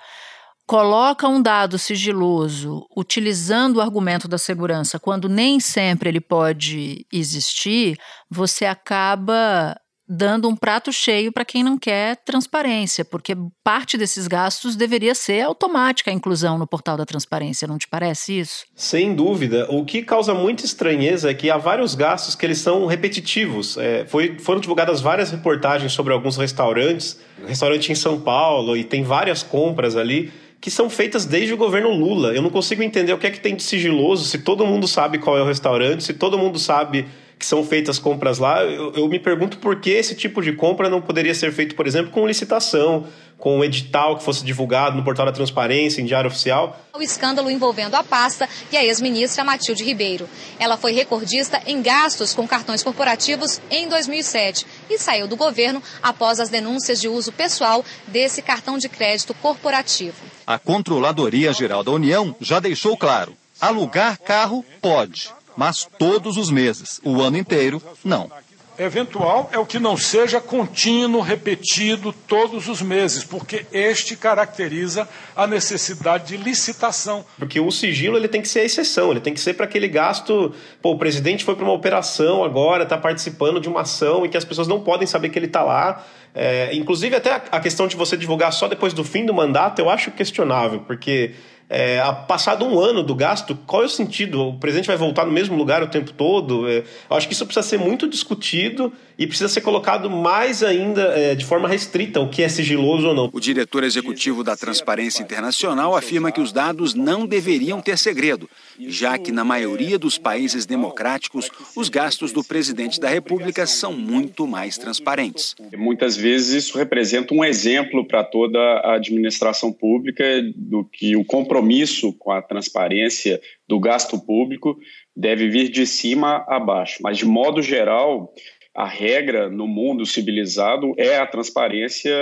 coloca 0.66 1.28
um 1.28 1.40
dado 1.40 1.78
sigiloso 1.78 2.84
utilizando 2.96 3.76
o 3.76 3.80
argumento 3.80 4.26
da 4.26 4.36
segurança, 4.36 4.98
quando 4.98 5.28
nem 5.28 5.60
sempre 5.60 6.08
ele 6.08 6.20
pode 6.20 7.06
existir, 7.12 7.96
você 8.28 8.64
acaba 8.64 9.76
dando 10.08 10.48
um 10.48 10.56
prato 10.56 10.92
cheio 10.92 11.32
para 11.32 11.44
quem 11.44 11.62
não 11.62 11.78
quer 11.78 12.16
transparência, 12.24 13.04
porque 13.04 13.36
parte 13.62 13.96
desses 13.96 14.26
gastos 14.26 14.76
deveria 14.76 15.14
ser 15.14 15.42
automática 15.42 16.10
a 16.10 16.14
inclusão 16.14 16.58
no 16.58 16.66
portal 16.66 16.96
da 16.96 17.06
transparência, 17.06 17.68
não 17.68 17.78
te 17.78 17.88
parece 17.88 18.38
isso? 18.38 18.64
Sem 18.74 19.14
dúvida. 19.14 19.66
O 19.70 19.84
que 19.84 20.02
causa 20.02 20.34
muita 20.34 20.64
estranheza 20.64 21.30
é 21.30 21.34
que 21.34 21.50
há 21.50 21.56
vários 21.56 21.94
gastos 21.94 22.34
que 22.34 22.44
eles 22.44 22.58
são 22.58 22.86
repetitivos. 22.86 23.76
É, 23.78 24.04
foi, 24.06 24.38
foram 24.38 24.60
divulgadas 24.60 25.00
várias 25.00 25.30
reportagens 25.30 25.92
sobre 25.92 26.12
alguns 26.12 26.36
restaurantes, 26.36 27.18
restaurante 27.46 27.90
em 27.90 27.94
São 27.94 28.20
Paulo, 28.20 28.76
e 28.76 28.84
tem 28.84 29.02
várias 29.02 29.42
compras 29.42 29.96
ali 29.96 30.32
que 30.60 30.70
são 30.70 30.88
feitas 30.88 31.26
desde 31.26 31.52
o 31.52 31.56
governo 31.56 31.90
Lula. 31.90 32.32
Eu 32.32 32.40
não 32.40 32.48
consigo 32.48 32.84
entender 32.84 33.12
o 33.12 33.18
que 33.18 33.26
é 33.26 33.30
que 33.32 33.40
tem 33.40 33.56
de 33.56 33.64
sigiloso 33.64 34.24
se 34.24 34.38
todo 34.38 34.64
mundo 34.64 34.86
sabe 34.86 35.18
qual 35.18 35.36
é 35.36 35.42
o 35.42 35.46
restaurante, 35.46 36.04
se 36.04 36.14
todo 36.14 36.38
mundo 36.38 36.56
sabe 36.56 37.04
que 37.42 37.46
são 37.46 37.64
feitas 37.64 37.98
compras 37.98 38.38
lá, 38.38 38.62
eu, 38.62 38.92
eu, 38.92 39.08
me 39.08 39.18
pergunto 39.18 39.58
por 39.58 39.80
que 39.80 39.90
esse 39.90 40.14
tipo 40.14 40.40
de 40.40 40.52
compra 40.52 40.88
não 40.88 41.02
poderia 41.02 41.34
ser 41.34 41.52
feito, 41.52 41.74
por 41.74 41.88
exemplo, 41.88 42.12
com 42.12 42.24
licitação, 42.24 43.04
com 43.36 43.58
um 43.58 43.64
edital 43.64 44.16
que 44.16 44.22
fosse 44.22 44.44
divulgado 44.44 44.96
no 44.96 45.02
portal 45.02 45.26
da 45.26 45.32
transparência, 45.32 46.00
em 46.00 46.04
diário 46.04 46.28
oficial. 46.28 46.80
O 46.94 47.02
escândalo 47.02 47.50
envolvendo 47.50 47.96
a 47.96 48.04
pasta 48.04 48.48
e 48.70 48.76
a 48.76 48.84
ex-ministra 48.84 49.42
Matilde 49.42 49.82
Ribeiro. 49.82 50.28
Ela 50.56 50.76
foi 50.76 50.92
recordista 50.92 51.60
em 51.66 51.82
gastos 51.82 52.32
com 52.32 52.46
cartões 52.46 52.80
corporativos 52.80 53.60
em 53.68 53.88
2007 53.88 54.64
e 54.88 54.96
saiu 54.96 55.26
do 55.26 55.34
governo 55.34 55.82
após 56.00 56.38
as 56.38 56.48
denúncias 56.48 57.00
de 57.00 57.08
uso 57.08 57.32
pessoal 57.32 57.84
desse 58.06 58.40
cartão 58.40 58.78
de 58.78 58.88
crédito 58.88 59.34
corporativo. 59.34 60.14
A 60.46 60.60
Controladoria 60.60 61.52
Geral 61.52 61.82
da 61.82 61.90
União 61.90 62.36
já 62.40 62.60
deixou 62.60 62.96
claro: 62.96 63.36
alugar 63.60 64.16
carro 64.20 64.64
pode 64.80 65.41
mas 65.56 65.88
todos 65.98 66.36
os 66.36 66.50
meses, 66.50 67.00
o 67.04 67.20
ano 67.20 67.36
inteiro, 67.36 67.82
não. 68.04 68.30
Eventual 68.78 69.50
é 69.52 69.58
o 69.58 69.66
que 69.66 69.78
não 69.78 69.98
seja 69.98 70.40
contínuo, 70.40 71.20
repetido 71.20 72.10
todos 72.26 72.68
os 72.68 72.80
meses, 72.80 73.22
porque 73.22 73.66
este 73.70 74.16
caracteriza 74.16 75.06
a 75.36 75.46
necessidade 75.46 76.28
de 76.28 76.42
licitação. 76.42 77.22
Porque 77.38 77.60
o 77.60 77.70
sigilo 77.70 78.16
ele 78.16 78.28
tem 78.28 78.40
que 78.40 78.48
ser 78.48 78.60
a 78.60 78.64
exceção, 78.64 79.10
ele 79.10 79.20
tem 79.20 79.34
que 79.34 79.40
ser 79.40 79.54
para 79.54 79.66
aquele 79.66 79.88
gasto. 79.88 80.54
Pô, 80.80 80.92
o 80.92 80.98
presidente 80.98 81.44
foi 81.44 81.54
para 81.54 81.64
uma 81.64 81.74
operação 81.74 82.42
agora, 82.42 82.84
está 82.84 82.96
participando 82.96 83.60
de 83.60 83.68
uma 83.68 83.82
ação 83.82 84.24
e 84.24 84.28
que 84.30 84.38
as 84.38 84.44
pessoas 84.44 84.66
não 84.66 84.80
podem 84.80 85.06
saber 85.06 85.28
que 85.28 85.38
ele 85.38 85.46
está 85.46 85.62
lá. 85.62 86.04
É, 86.34 86.74
inclusive, 86.74 87.14
até 87.14 87.42
a 87.50 87.60
questão 87.60 87.86
de 87.86 87.94
você 87.94 88.16
divulgar 88.16 88.54
só 88.54 88.68
depois 88.68 88.94
do 88.94 89.04
fim 89.04 89.26
do 89.26 89.34
mandato, 89.34 89.80
eu 89.80 89.90
acho 89.90 90.10
questionável, 90.12 90.80
porque 90.80 91.34
É, 91.74 92.02
passado 92.28 92.66
um 92.66 92.78
ano 92.78 93.02
do 93.02 93.14
gasto, 93.14 93.56
qual 93.66 93.82
é 93.82 93.86
o 93.86 93.88
sentido? 93.88 94.48
O 94.48 94.58
presidente 94.58 94.86
vai 94.86 94.96
voltar 94.96 95.24
no 95.24 95.32
mesmo 95.32 95.56
lugar 95.56 95.82
o 95.82 95.88
tempo 95.88 96.12
todo? 96.12 96.68
É, 96.68 96.84
eu 97.08 97.16
acho 97.16 97.26
que 97.26 97.32
isso 97.32 97.46
precisa 97.46 97.66
ser 97.66 97.78
muito 97.78 98.06
discutido 98.06 98.92
e 99.18 99.26
precisa 99.26 99.48
ser 99.48 99.62
colocado 99.62 100.10
mais 100.10 100.62
ainda 100.62 101.02
é, 101.18 101.34
de 101.34 101.44
forma 101.46 101.66
restrita 101.66 102.20
o 102.20 102.28
que 102.28 102.42
é 102.42 102.48
sigiloso 102.48 103.08
ou 103.08 103.14
não. 103.14 103.30
O 103.32 103.40
diretor 103.40 103.84
executivo 103.84 104.44
da 104.44 104.54
Transparência 104.54 105.22
Internacional 105.22 105.96
afirma 105.96 106.30
que 106.30 106.40
os 106.40 106.52
dados 106.52 106.92
não 106.92 107.26
deveriam 107.26 107.80
ter 107.80 107.96
segredo, 107.96 108.50
já 108.88 109.16
que 109.16 109.32
na 109.32 109.44
maioria 109.44 109.98
dos 109.98 110.18
países 110.18 110.66
democráticos 110.66 111.48
os 111.74 111.88
gastos 111.88 112.32
do 112.32 112.44
presidente 112.44 113.00
da 113.00 113.08
República 113.08 113.66
são 113.66 113.94
muito 113.94 114.46
mais 114.46 114.76
transparentes. 114.76 115.54
Muitas 115.74 116.16
vezes 116.16 116.66
isso 116.66 116.76
representa 116.76 117.32
um 117.32 117.42
exemplo 117.44 118.06
para 118.06 118.22
toda 118.24 118.58
a 118.58 118.96
administração 118.96 119.72
pública 119.72 120.24
do 120.54 120.84
que 120.84 121.16
o 121.16 121.24
compromisso 121.24 121.51
compromisso 121.52 122.14
com 122.14 122.32
a 122.32 122.40
transparência 122.40 123.38
do 123.68 123.78
gasto 123.78 124.18
público 124.18 124.78
deve 125.14 125.48
vir 125.48 125.68
de 125.68 125.86
cima 125.86 126.44
a 126.48 126.58
baixo. 126.58 127.00
Mas, 127.02 127.18
de 127.18 127.26
modo 127.26 127.60
geral, 127.60 128.32
a 128.74 128.86
regra 128.86 129.50
no 129.50 129.66
mundo 129.66 130.06
civilizado 130.06 130.94
é 130.96 131.18
a 131.18 131.26
transparência 131.26 132.16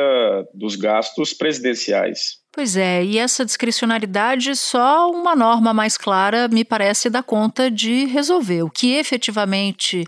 dos 0.53 0.75
gastos 0.75 1.33
presidenciais. 1.33 2.41
Pois 2.53 2.77
é, 2.77 3.05
e 3.05 3.19
essa 3.19 3.45
discricionariedade 3.45 4.57
só 4.57 5.09
uma 5.09 5.37
norma 5.37 5.73
mais 5.73 5.97
clara 5.97 6.49
me 6.49 6.65
parece 6.65 7.09
dar 7.09 7.23
conta 7.23 7.71
de 7.71 8.07
resolver. 8.07 8.65
O 8.65 8.71
que 8.71 8.95
efetivamente 8.97 10.05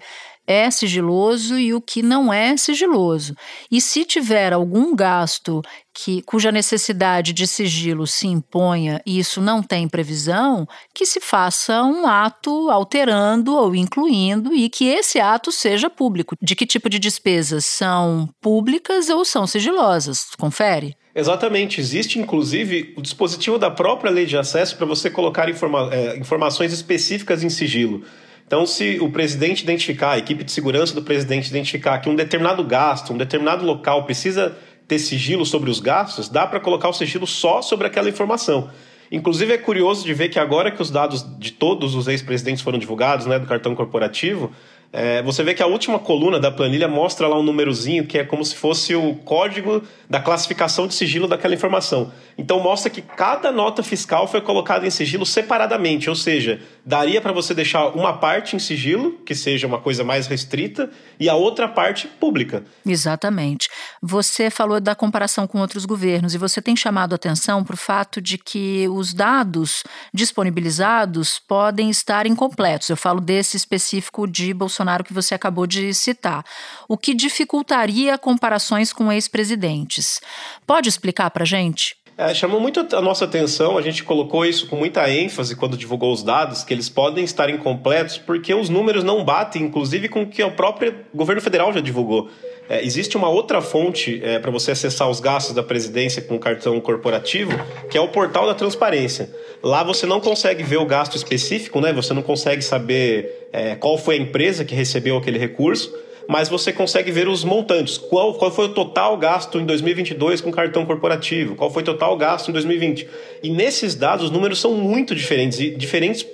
é 0.46 0.70
sigiloso 0.70 1.58
e 1.58 1.72
o 1.72 1.80
que 1.80 2.02
não 2.02 2.32
é 2.32 2.56
sigiloso. 2.56 3.34
E 3.70 3.80
se 3.80 4.04
tiver 4.04 4.52
algum 4.52 4.94
gasto 4.94 5.62
que 5.94 6.22
cuja 6.22 6.50
necessidade 6.50 7.32
de 7.32 7.46
sigilo 7.46 8.06
se 8.06 8.26
imponha 8.26 9.00
e 9.06 9.18
isso 9.18 9.40
não 9.40 9.62
tem 9.62 9.88
previsão, 9.88 10.66
que 10.94 11.04
se 11.04 11.20
faça 11.20 11.82
um 11.82 12.06
ato 12.06 12.70
alterando 12.70 13.54
ou 13.54 13.74
incluindo 13.74 14.54
e 14.54 14.68
que 14.68 14.86
esse 14.86 15.20
ato 15.20 15.52
seja 15.52 15.90
público. 15.90 16.36
De 16.40 16.56
que 16.56 16.66
tipo 16.66 16.88
de 16.88 16.98
despesas 16.98 17.66
são 17.66 18.28
públicas 18.40 19.08
ou 19.10 19.24
são 19.24 19.46
sigilosas? 19.46 20.26
Confere. 20.38 20.96
Exatamente. 21.14 21.78
Existe, 21.78 22.18
inclusive, 22.18 22.94
o 22.96 23.02
dispositivo 23.02 23.58
da 23.58 23.70
própria 23.70 24.10
lei 24.10 24.24
de 24.24 24.36
acesso 24.36 24.76
para 24.76 24.86
você 24.86 25.10
colocar 25.10 25.48
informa 25.48 25.90
é, 25.92 26.16
informações 26.16 26.72
específicas 26.72 27.44
em 27.44 27.50
sigilo. 27.50 28.02
Então, 28.46 28.66
se 28.66 28.98
o 29.00 29.10
presidente 29.10 29.62
identificar, 29.62 30.12
a 30.12 30.18
equipe 30.18 30.44
de 30.44 30.52
segurança 30.52 30.94
do 30.94 31.02
presidente 31.02 31.48
identificar 31.48 31.98
que 31.98 32.08
um 32.08 32.14
determinado 32.14 32.62
gasto, 32.62 33.12
um 33.12 33.16
determinado 33.16 33.64
local 33.64 34.04
precisa 34.04 34.56
ter 34.86 34.98
sigilo 34.98 35.46
sobre 35.46 35.70
os 35.70 35.80
gastos, 35.80 36.28
dá 36.28 36.46
para 36.46 36.60
colocar 36.60 36.88
o 36.88 36.92
sigilo 36.92 37.26
só 37.26 37.62
sobre 37.62 37.86
aquela 37.86 38.08
informação. 38.08 38.70
Inclusive, 39.10 39.52
é 39.52 39.58
curioso 39.58 40.04
de 40.04 40.14
ver 40.14 40.28
que 40.28 40.38
agora 40.38 40.70
que 40.70 40.80
os 40.80 40.90
dados 40.90 41.24
de 41.38 41.52
todos 41.52 41.94
os 41.94 42.08
ex-presidentes 42.08 42.62
foram 42.62 42.78
divulgados, 42.78 43.26
né, 43.26 43.38
do 43.38 43.46
cartão 43.46 43.74
corporativo, 43.74 44.50
é, 44.92 45.22
você 45.22 45.42
vê 45.42 45.54
que 45.54 45.62
a 45.62 45.66
última 45.66 45.98
coluna 45.98 46.38
da 46.38 46.50
planilha 46.50 46.86
mostra 46.86 47.26
lá 47.26 47.38
um 47.38 47.42
númerozinho 47.42 48.06
que 48.06 48.18
é 48.18 48.24
como 48.24 48.44
se 48.44 48.54
fosse 48.54 48.94
o 48.94 49.14
código 49.24 49.82
da 50.08 50.20
classificação 50.20 50.86
de 50.86 50.94
sigilo 50.94 51.26
daquela 51.26 51.54
informação. 51.54 52.12
Então 52.36 52.60
mostra 52.60 52.90
que 52.90 53.00
cada 53.00 53.50
nota 53.50 53.82
fiscal 53.82 54.28
foi 54.28 54.42
colocada 54.42 54.86
em 54.86 54.90
sigilo 54.90 55.24
separadamente, 55.24 56.10
ou 56.10 56.16
seja, 56.16 56.60
daria 56.84 57.20
para 57.20 57.32
você 57.32 57.54
deixar 57.54 57.88
uma 57.88 58.18
parte 58.18 58.56
em 58.56 58.58
sigilo, 58.58 59.18
que 59.24 59.34
seja 59.34 59.66
uma 59.66 59.80
coisa 59.80 60.02
mais 60.02 60.26
restrita, 60.26 60.90
e 61.18 61.28
a 61.28 61.34
outra 61.34 61.68
parte 61.68 62.08
pública. 62.08 62.64
Exatamente. 62.84 63.68
Você 64.02 64.50
falou 64.50 64.80
da 64.80 64.94
comparação 64.94 65.46
com 65.46 65.60
outros 65.60 65.84
governos 65.84 66.34
e 66.34 66.38
você 66.38 66.60
tem 66.60 66.76
chamado 66.76 67.14
atenção 67.14 67.62
para 67.62 67.74
o 67.74 67.78
fato 67.78 68.20
de 68.20 68.36
que 68.36 68.88
os 68.88 69.14
dados 69.14 69.84
disponibilizados 70.12 71.38
podem 71.38 71.90
estar 71.90 72.26
incompletos. 72.26 72.88
Eu 72.88 72.96
falo 72.96 73.20
desse 73.20 73.56
específico 73.56 74.26
de 74.26 74.52
Bolsonaro 74.52 75.04
que 75.04 75.12
você 75.12 75.34
acabou 75.34 75.66
de 75.66 75.94
citar, 75.94 76.44
o 76.88 76.98
que 76.98 77.14
dificultaria 77.14 78.18
comparações 78.18 78.92
com 78.92 79.12
ex-presidentes. 79.12 80.20
Pode 80.66 80.88
explicar 80.88 81.30
para 81.30 81.44
gente? 81.44 82.01
É, 82.16 82.34
chamou 82.34 82.60
muito 82.60 82.86
a 82.94 83.00
nossa 83.00 83.24
atenção, 83.24 83.78
a 83.78 83.82
gente 83.82 84.04
colocou 84.04 84.44
isso 84.44 84.66
com 84.66 84.76
muita 84.76 85.10
ênfase 85.10 85.56
quando 85.56 85.78
divulgou 85.78 86.12
os 86.12 86.22
dados, 86.22 86.62
que 86.62 86.74
eles 86.74 86.88
podem 86.88 87.24
estar 87.24 87.48
incompletos 87.48 88.18
porque 88.18 88.52
os 88.54 88.68
números 88.68 89.02
não 89.02 89.24
batem, 89.24 89.62
inclusive, 89.62 90.08
com 90.08 90.22
o 90.22 90.26
que 90.26 90.42
o 90.42 90.50
próprio 90.50 90.94
governo 91.14 91.40
federal 91.40 91.72
já 91.72 91.80
divulgou. 91.80 92.28
É, 92.68 92.84
existe 92.84 93.16
uma 93.16 93.28
outra 93.28 93.60
fonte 93.60 94.20
é, 94.22 94.38
para 94.38 94.50
você 94.50 94.72
acessar 94.72 95.08
os 95.08 95.20
gastos 95.20 95.54
da 95.54 95.62
presidência 95.62 96.22
com 96.22 96.38
cartão 96.38 96.78
corporativo, 96.80 97.52
que 97.90 97.96
é 97.96 98.00
o 98.00 98.08
portal 98.08 98.46
da 98.46 98.54
transparência. 98.54 99.30
Lá 99.62 99.82
você 99.82 100.06
não 100.06 100.20
consegue 100.20 100.62
ver 100.62 100.76
o 100.76 100.86
gasto 100.86 101.16
específico, 101.16 101.80
né? 101.80 101.92
você 101.92 102.12
não 102.12 102.22
consegue 102.22 102.62
saber 102.62 103.48
é, 103.52 103.74
qual 103.74 103.96
foi 103.96 104.16
a 104.16 104.18
empresa 104.18 104.64
que 104.64 104.74
recebeu 104.74 105.16
aquele 105.16 105.38
recurso 105.38 105.92
mas 106.28 106.48
você 106.48 106.72
consegue 106.72 107.10
ver 107.10 107.28
os 107.28 107.44
montantes. 107.44 107.98
Qual, 107.98 108.34
qual 108.34 108.50
foi 108.50 108.66
o 108.66 108.68
total 108.70 109.16
gasto 109.16 109.58
em 109.58 109.64
2022 109.64 110.40
com 110.40 110.50
cartão 110.50 110.84
corporativo? 110.84 111.54
Qual 111.54 111.70
foi 111.70 111.82
o 111.82 111.86
total 111.86 112.16
gasto 112.16 112.48
em 112.48 112.52
2020? 112.52 113.08
E 113.42 113.50
nesses 113.50 113.94
dados, 113.94 114.26
os 114.26 114.30
números 114.30 114.60
são 114.60 114.74
muito 114.74 115.14
diferentes 115.14 115.58
e 115.58 115.70
diferentes 115.70 116.24